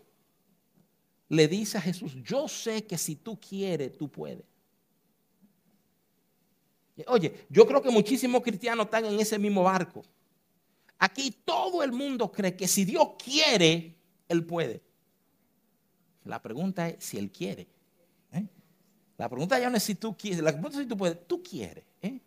le 1.27 1.49
dice 1.49 1.77
a 1.77 1.81
Jesús, 1.81 2.15
yo 2.23 2.47
sé 2.47 2.85
que 2.85 2.97
si 2.97 3.17
tú 3.17 3.37
quieres, 3.37 3.97
tú 3.97 4.09
puedes. 4.09 4.45
Oye, 7.07 7.45
yo 7.49 7.67
creo 7.67 7.81
que 7.81 7.89
muchísimos 7.89 8.41
cristianos 8.41 8.85
están 8.85 9.03
en 9.03 9.19
ese 9.19 9.37
mismo 9.37 9.63
barco. 9.63 10.01
Aquí 10.97 11.29
todo 11.43 11.83
el 11.83 11.91
mundo 11.91 12.31
cree 12.31 12.55
que 12.55 12.69
si 12.69 12.85
Dios 12.85 13.09
quiere, 13.21 13.97
Él 14.29 14.45
puede. 14.45 14.90
La 16.25 16.41
pregunta 16.41 16.87
es 16.89 17.03
si 17.03 17.17
Él 17.17 17.31
quiere. 17.31 17.67
¿eh? 18.31 18.47
La 19.17 19.29
pregunta 19.29 19.59
ya 19.59 19.69
no 19.69 19.77
es 19.77 19.83
si 19.83 19.95
tú 19.95 20.15
quieres, 20.17 20.41
la 20.41 20.51
pregunta 20.51 20.77
es 20.77 20.83
si 20.83 20.89
tú 20.89 20.97
puedes. 20.97 21.27
Tú 21.27 21.41
quieres. 21.41 21.85
¿eh? 22.01 22.19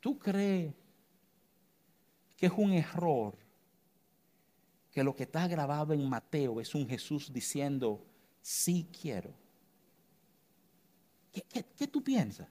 ¿Tú 0.00 0.18
crees 0.18 0.72
que 2.36 2.46
es 2.46 2.52
un 2.56 2.72
error 2.72 3.36
que 4.96 5.04
lo 5.04 5.14
que 5.14 5.24
está 5.24 5.46
grabado 5.46 5.92
en 5.92 6.08
Mateo 6.08 6.58
es 6.58 6.74
un 6.74 6.88
Jesús 6.88 7.30
diciendo, 7.30 8.02
sí 8.40 8.88
quiero. 8.98 9.34
¿Qué, 11.32 11.86
tú 11.86 12.02
piensas? 12.02 12.48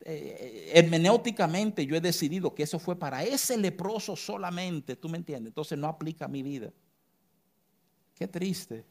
Eh, 0.00 0.36
eh, 0.40 0.70
hermenéuticamente 0.74 1.86
yo 1.86 1.94
he 1.94 2.00
decidido 2.00 2.52
que 2.52 2.64
eso 2.64 2.80
fue 2.80 2.98
para 2.98 3.22
ese 3.22 3.56
leproso 3.56 4.16
solamente, 4.16 4.96
¿tú 4.96 5.08
me 5.08 5.18
entiendes? 5.18 5.50
Entonces 5.50 5.78
no 5.78 5.86
aplica 5.86 6.24
a 6.24 6.28
mi 6.28 6.42
vida. 6.42 6.72
Qué 8.14 8.28
triste 8.28 8.84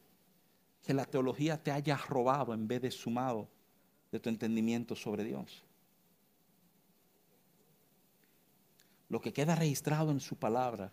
que 0.82 0.92
la 0.92 1.06
teología 1.06 1.62
te 1.62 1.70
haya 1.70 1.96
robado 1.96 2.52
en 2.52 2.68
vez 2.68 2.82
de 2.82 2.90
sumado 2.90 3.48
de 4.12 4.20
tu 4.20 4.28
entendimiento 4.28 4.94
sobre 4.94 5.24
Dios. 5.24 5.64
Lo 9.08 9.20
que 9.20 9.32
queda 9.32 9.54
registrado 9.54 10.10
en 10.10 10.20
su 10.20 10.36
palabra 10.36 10.92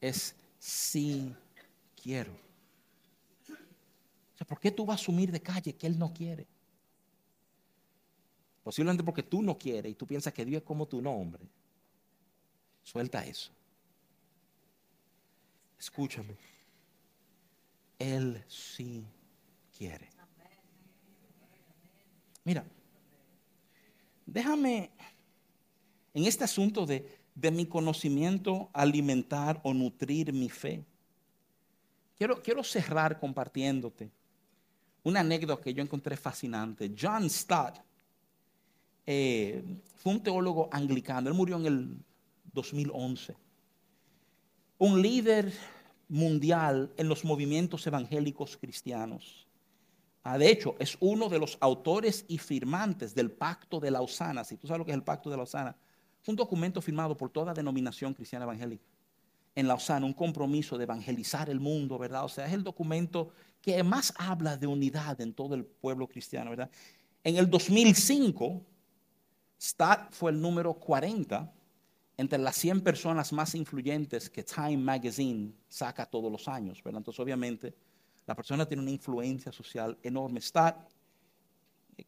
es 0.00 0.36
si 0.58 1.34
quiero. 2.00 2.32
O 3.42 4.36
sea, 4.36 4.46
¿por 4.46 4.60
qué 4.60 4.70
tú 4.70 4.84
vas 4.84 5.00
a 5.00 5.02
asumir 5.02 5.32
de 5.32 5.40
calle 5.40 5.74
que 5.74 5.86
Él 5.86 5.98
no 5.98 6.12
quiere? 6.12 6.46
Posiblemente 8.62 9.02
porque 9.02 9.22
tú 9.22 9.42
no 9.42 9.56
quieres 9.56 9.92
y 9.92 9.94
tú 9.94 10.06
piensas 10.06 10.32
que 10.32 10.44
Dios 10.44 10.60
es 10.60 10.66
como 10.66 10.86
tu 10.86 11.00
nombre. 11.00 11.42
Suelta 12.82 13.24
eso. 13.24 13.50
Escúchame. 15.78 16.36
Él 17.98 18.44
sí 18.48 19.04
quiere. 19.76 20.08
Mira, 22.44 22.64
déjame 24.24 24.90
en 26.14 26.24
este 26.24 26.44
asunto 26.44 26.86
de 26.86 27.18
de 27.38 27.52
mi 27.52 27.66
conocimiento 27.66 28.68
alimentar 28.72 29.60
o 29.62 29.72
nutrir 29.72 30.32
mi 30.32 30.48
fe. 30.48 30.84
Quiero, 32.16 32.42
quiero 32.42 32.64
cerrar 32.64 33.20
compartiéndote 33.20 34.10
una 35.04 35.20
anécdota 35.20 35.62
que 35.62 35.72
yo 35.72 35.82
encontré 35.82 36.16
fascinante. 36.16 36.92
John 37.00 37.30
Stott 37.30 37.80
eh, 39.06 39.62
fue 39.94 40.14
un 40.14 40.22
teólogo 40.22 40.68
anglicano, 40.72 41.28
él 41.28 41.34
murió 41.34 41.56
en 41.56 41.66
el 41.66 41.96
2011. 42.52 43.36
Un 44.78 45.00
líder 45.00 45.52
mundial 46.08 46.92
en 46.96 47.08
los 47.08 47.24
movimientos 47.24 47.86
evangélicos 47.86 48.56
cristianos. 48.56 49.46
Ah, 50.22 50.38
de 50.38 50.50
hecho, 50.50 50.76
es 50.78 50.96
uno 51.00 51.28
de 51.28 51.38
los 51.38 51.56
autores 51.60 52.24
y 52.28 52.38
firmantes 52.38 53.14
del 53.14 53.30
Pacto 53.30 53.80
de 53.80 53.90
Lausana. 53.90 54.44
Si 54.44 54.56
tú 54.56 54.66
sabes 54.66 54.78
lo 54.78 54.84
que 54.84 54.90
es 54.90 54.96
el 54.96 55.04
Pacto 55.04 55.30
de 55.30 55.36
Lausana, 55.36 55.76
un 56.28 56.36
documento 56.36 56.82
firmado 56.82 57.16
por 57.16 57.30
toda 57.30 57.54
denominación 57.54 58.12
cristiana 58.12 58.44
evangélica 58.44 58.84
en 59.54 59.66
Lausana, 59.66 60.06
un 60.06 60.12
compromiso 60.12 60.78
de 60.78 60.84
evangelizar 60.84 61.50
el 61.50 61.58
mundo, 61.58 61.98
¿verdad? 61.98 62.24
O 62.24 62.28
sea, 62.28 62.46
es 62.46 62.52
el 62.52 62.62
documento 62.62 63.30
que 63.60 63.82
más 63.82 64.14
habla 64.16 64.56
de 64.56 64.66
unidad 64.68 65.20
en 65.20 65.32
todo 65.32 65.54
el 65.54 65.64
pueblo 65.64 66.06
cristiano, 66.06 66.50
¿verdad? 66.50 66.70
En 67.24 67.36
el 67.36 67.50
2005, 67.50 68.62
Stott 69.60 70.12
fue 70.12 70.30
el 70.30 70.40
número 70.40 70.74
40 70.74 71.52
entre 72.18 72.38
las 72.38 72.56
100 72.56 72.80
personas 72.80 73.32
más 73.32 73.54
influyentes 73.54 74.28
que 74.28 74.42
Time 74.42 74.76
Magazine 74.76 75.52
saca 75.68 76.04
todos 76.04 76.30
los 76.30 76.48
años, 76.48 76.82
¿verdad? 76.82 76.98
Entonces, 76.98 77.20
obviamente, 77.20 77.72
la 78.26 78.34
persona 78.34 78.66
tiene 78.66 78.82
una 78.82 78.90
influencia 78.90 79.52
social 79.52 79.96
enorme. 80.02 80.40
Stott 80.40 80.76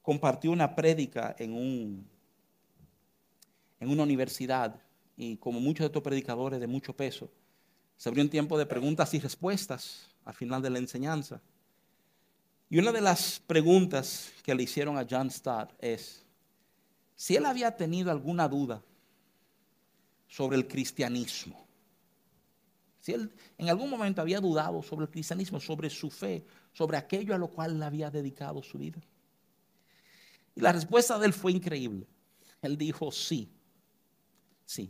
compartió 0.03 0.51
una 0.51 0.75
prédica 0.75 1.35
en 1.39 1.53
un 1.55 2.11
en 3.79 3.89
una 3.89 4.03
universidad 4.03 4.79
y 5.17 5.37
como 5.37 5.59
muchos 5.59 5.85
de 5.85 5.87
estos 5.87 6.03
predicadores 6.03 6.61
de 6.61 6.67
mucho 6.67 6.95
peso, 6.95 7.31
se 7.97 8.09
abrió 8.09 8.23
un 8.23 8.31
tiempo 8.31 8.59
de 8.59 8.67
preguntas 8.67 9.15
y 9.15 9.21
respuestas 9.21 10.11
al 10.25 10.35
final 10.35 10.61
de 10.61 10.71
la 10.71 10.79
enseñanza. 10.79 11.41
Y 12.69 12.79
una 12.79 12.93
de 12.93 13.01
las 13.01 13.41
preguntas 13.47 14.33
que 14.43 14.55
le 14.55 14.65
hicieron 14.65 14.99
a 14.99 15.07
John 15.09 15.31
Stott 15.31 15.73
es 15.79 16.27
si 17.17 17.37
él 17.37 17.47
había 17.47 17.77
tenido 17.77 18.11
alguna 18.11 18.49
duda 18.49 18.83
sobre 20.31 20.57
el 20.57 20.66
cristianismo. 20.66 21.66
Si 23.01 23.12
él 23.12 23.31
en 23.59 23.68
algún 23.68 23.91
momento 23.91 24.22
había 24.22 24.41
dudado 24.41 24.83
sobre 24.83 25.05
el 25.05 25.11
cristianismo, 25.11 25.61
sobre 25.61 25.91
su 25.91 26.11
fe, 26.11 26.47
sobre 26.72 26.97
aquello 26.97 27.35
a 27.35 27.39
lo 27.39 27.49
cual 27.49 27.78
le 27.78 27.85
había 27.85 28.11
dedicado 28.11 28.62
su 28.62 28.78
vida. 28.78 29.01
Y 30.55 30.62
la 30.62 30.72
respuesta 30.72 31.18
de 31.18 31.26
él 31.26 31.35
fue 31.35 31.53
increíble. 31.53 32.07
Él 32.62 32.78
dijo, 32.78 33.12
sí, 33.12 33.51
Sí. 34.70 34.89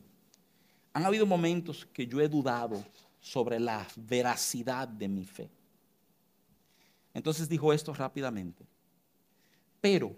Han 0.92 1.06
habido 1.06 1.24
momentos 1.24 1.86
que 1.86 2.06
yo 2.06 2.20
he 2.20 2.28
dudado 2.28 2.84
sobre 3.18 3.58
la 3.58 3.88
veracidad 3.96 4.86
de 4.86 5.08
mi 5.08 5.24
fe. 5.24 5.50
Entonces 7.14 7.48
dijo 7.48 7.72
esto 7.72 7.94
rápidamente. 7.94 8.66
Pero 9.80 10.14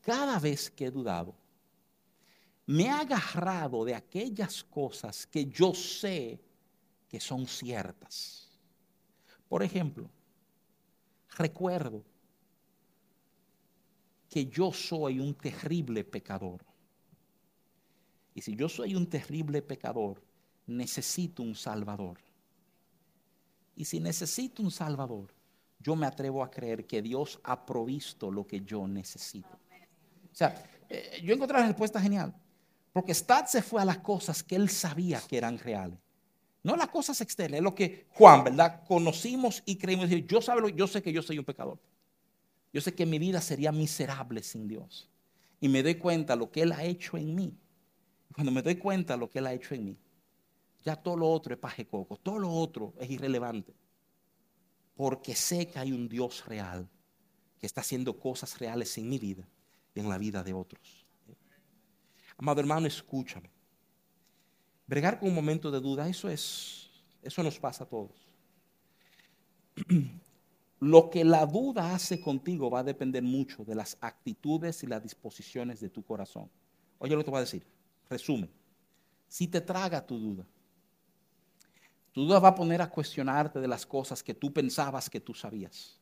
cada 0.00 0.38
vez 0.38 0.70
que 0.70 0.86
he 0.86 0.90
dudado, 0.90 1.34
me 2.66 2.84
he 2.84 2.90
agarrado 2.90 3.84
de 3.84 3.94
aquellas 3.94 4.64
cosas 4.64 5.26
que 5.26 5.46
yo 5.46 5.72
sé 5.72 6.40
que 7.08 7.20
son 7.20 7.46
ciertas. 7.46 8.48
Por 9.48 9.62
ejemplo, 9.62 10.10
recuerdo 11.36 12.02
que 14.28 14.46
yo 14.46 14.72
soy 14.72 15.20
un 15.20 15.34
terrible 15.34 16.04
pecador 16.04 16.64
Y 18.34 18.42
si 18.42 18.54
yo 18.54 18.68
soy 18.68 18.94
un 18.94 19.08
terrible 19.08 19.62
pecador, 19.62 20.22
necesito 20.66 21.42
un 21.42 21.54
Salvador. 21.54 22.18
Y 23.76 23.84
si 23.86 23.98
necesito 23.98 24.62
un 24.62 24.70
Salvador, 24.70 25.32
yo 25.78 25.96
me 25.96 26.06
atrevo 26.06 26.42
a 26.42 26.50
creer 26.50 26.86
que 26.86 27.00
Dios 27.00 27.40
ha 27.44 27.64
provisto 27.64 28.30
lo 28.30 28.46
que 28.46 28.60
yo 28.60 28.86
necesito. 28.86 29.48
O 29.48 30.34
sea, 30.34 30.54
eh, 30.88 31.22
yo 31.24 31.32
encontré 31.32 31.58
la 31.58 31.68
respuesta 31.68 31.98
genial. 31.98 32.34
Porque 32.96 33.12
Stad 33.12 33.44
se 33.44 33.60
fue 33.60 33.82
a 33.82 33.84
las 33.84 33.98
cosas 33.98 34.42
que 34.42 34.56
él 34.56 34.70
sabía 34.70 35.20
que 35.28 35.36
eran 35.36 35.58
reales. 35.58 35.98
No 36.62 36.76
las 36.76 36.88
cosas 36.88 37.20
externas, 37.20 37.58
es 37.58 37.62
lo 37.62 37.74
que 37.74 38.06
Juan, 38.12 38.44
¿verdad? 38.44 38.84
Conocimos 38.88 39.62
y 39.66 39.76
creímos. 39.76 40.08
Yo, 40.08 40.38
yo 40.70 40.86
sé 40.86 41.02
que 41.02 41.12
yo 41.12 41.20
soy 41.20 41.38
un 41.38 41.44
pecador. 41.44 41.78
Yo 42.72 42.80
sé 42.80 42.94
que 42.94 43.04
mi 43.04 43.18
vida 43.18 43.42
sería 43.42 43.70
miserable 43.70 44.42
sin 44.42 44.66
Dios. 44.66 45.10
Y 45.60 45.68
me 45.68 45.82
doy 45.82 45.96
cuenta 45.96 46.34
lo 46.36 46.50
que 46.50 46.62
Él 46.62 46.72
ha 46.72 46.84
hecho 46.84 47.18
en 47.18 47.34
mí. 47.34 47.54
Cuando 48.34 48.50
me 48.50 48.62
doy 48.62 48.76
cuenta 48.76 49.14
lo 49.14 49.28
que 49.28 49.40
Él 49.40 49.46
ha 49.48 49.52
hecho 49.52 49.74
en 49.74 49.84
mí, 49.84 49.98
ya 50.82 50.96
todo 50.96 51.18
lo 51.18 51.28
otro 51.28 51.52
es 51.52 51.60
paje 51.60 51.86
coco, 51.86 52.16
todo 52.16 52.38
lo 52.38 52.50
otro 52.50 52.94
es 52.98 53.10
irrelevante. 53.10 53.74
Porque 54.94 55.34
sé 55.34 55.68
que 55.68 55.78
hay 55.78 55.92
un 55.92 56.08
Dios 56.08 56.46
real 56.46 56.88
que 57.60 57.66
está 57.66 57.82
haciendo 57.82 58.18
cosas 58.18 58.58
reales 58.58 58.96
en 58.96 59.06
mi 59.06 59.18
vida 59.18 59.46
y 59.94 60.00
en 60.00 60.08
la 60.08 60.16
vida 60.16 60.42
de 60.42 60.54
otros. 60.54 61.05
Amado 62.38 62.60
hermano, 62.60 62.86
escúchame. 62.86 63.50
Bregar 64.86 65.18
con 65.18 65.28
un 65.28 65.34
momento 65.34 65.70
de 65.70 65.80
duda, 65.80 66.08
eso 66.08 66.28
es, 66.28 66.90
eso 67.22 67.42
nos 67.42 67.58
pasa 67.58 67.84
a 67.84 67.88
todos. 67.88 68.28
Lo 70.80 71.08
que 71.10 71.24
la 71.24 71.46
duda 71.46 71.94
hace 71.94 72.20
contigo 72.20 72.70
va 72.70 72.80
a 72.80 72.84
depender 72.84 73.22
mucho 73.22 73.64
de 73.64 73.74
las 73.74 73.96
actitudes 74.00 74.82
y 74.82 74.86
las 74.86 75.02
disposiciones 75.02 75.80
de 75.80 75.88
tu 75.88 76.04
corazón. 76.04 76.50
Oye 76.98 77.12
lo 77.12 77.18
que 77.18 77.24
te 77.24 77.30
voy 77.30 77.38
a 77.38 77.40
decir. 77.40 77.66
Resumen. 78.10 78.50
Si 79.26 79.48
te 79.48 79.62
traga 79.62 80.06
tu 80.06 80.18
duda, 80.18 80.46
tu 82.12 82.24
duda 82.24 82.38
va 82.40 82.48
a 82.48 82.54
poner 82.54 82.82
a 82.82 82.90
cuestionarte 82.90 83.58
de 83.58 83.68
las 83.68 83.86
cosas 83.86 84.22
que 84.22 84.34
tú 84.34 84.52
pensabas 84.52 85.08
que 85.08 85.20
tú 85.20 85.32
sabías. 85.32 85.98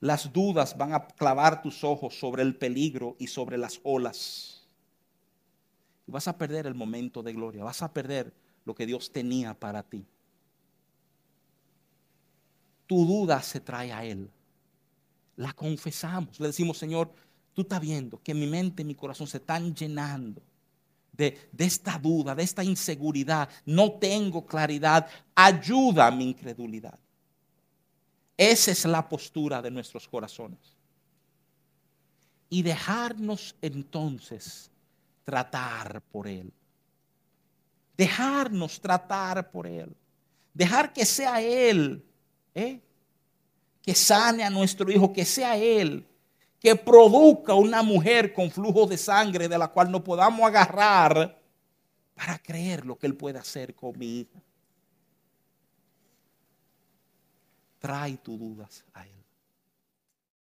Las 0.00 0.30
dudas 0.30 0.76
van 0.76 0.92
a 0.92 1.06
clavar 1.06 1.62
tus 1.62 1.82
ojos 1.82 2.18
sobre 2.18 2.42
el 2.42 2.56
peligro 2.56 3.16
y 3.18 3.26
sobre 3.26 3.56
las 3.56 3.80
olas 3.82 4.59
vas 6.10 6.28
a 6.28 6.36
perder 6.36 6.66
el 6.66 6.74
momento 6.74 7.22
de 7.22 7.32
gloria, 7.32 7.64
vas 7.64 7.82
a 7.82 7.92
perder 7.92 8.32
lo 8.64 8.74
que 8.74 8.86
Dios 8.86 9.10
tenía 9.10 9.54
para 9.54 9.82
ti. 9.82 10.04
Tu 12.86 13.04
duda 13.06 13.40
se 13.42 13.60
trae 13.60 13.92
a 13.92 14.04
Él. 14.04 14.30
La 15.36 15.52
confesamos, 15.52 16.38
le 16.40 16.48
decimos, 16.48 16.76
Señor, 16.76 17.12
tú 17.54 17.62
estás 17.62 17.80
viendo 17.80 18.20
que 18.22 18.34
mi 18.34 18.46
mente 18.46 18.82
y 18.82 18.84
mi 18.84 18.94
corazón 18.94 19.26
se 19.26 19.38
están 19.38 19.74
llenando 19.74 20.42
de, 21.12 21.48
de, 21.52 21.64
esta 21.64 21.98
duda, 21.98 22.34
de 22.34 22.42
esta 22.42 22.62
inseguridad. 22.64 23.48
No 23.64 23.92
tengo 23.92 24.44
claridad. 24.44 25.08
Ayuda 25.34 26.08
a 26.08 26.10
mi 26.10 26.28
incredulidad. 26.30 26.98
Esa 28.36 28.70
es 28.70 28.84
la 28.84 29.08
postura 29.08 29.60
de 29.60 29.70
nuestros 29.70 30.08
corazones. 30.08 30.76
Y 32.48 32.62
dejarnos 32.62 33.54
entonces 33.60 34.69
tratar 35.30 36.02
por 36.10 36.26
Él. 36.26 36.52
Dejarnos 37.96 38.80
tratar 38.80 39.48
por 39.48 39.68
Él. 39.68 39.94
Dejar 40.52 40.92
que 40.92 41.06
sea 41.06 41.40
Él. 41.40 42.04
¿eh? 42.52 42.80
Que 43.80 43.94
sane 43.94 44.42
a 44.42 44.50
nuestro 44.50 44.90
hijo, 44.90 45.12
que 45.12 45.24
sea 45.24 45.56
Él. 45.56 46.04
Que 46.58 46.74
produzca 46.74 47.54
una 47.54 47.80
mujer 47.80 48.32
con 48.32 48.50
flujo 48.50 48.86
de 48.86 48.98
sangre 48.98 49.48
de 49.48 49.56
la 49.56 49.68
cual 49.68 49.90
no 49.92 50.02
podamos 50.02 50.44
agarrar 50.44 51.40
para 52.14 52.36
creer 52.38 52.84
lo 52.84 52.98
que 52.98 53.06
Él 53.06 53.16
puede 53.16 53.38
hacer 53.38 53.72
con 53.76 53.96
mi. 53.96 54.26
Trae 57.78 58.16
tus 58.16 58.36
dudas 58.36 58.84
a 58.92 59.06
Él. 59.06 59.19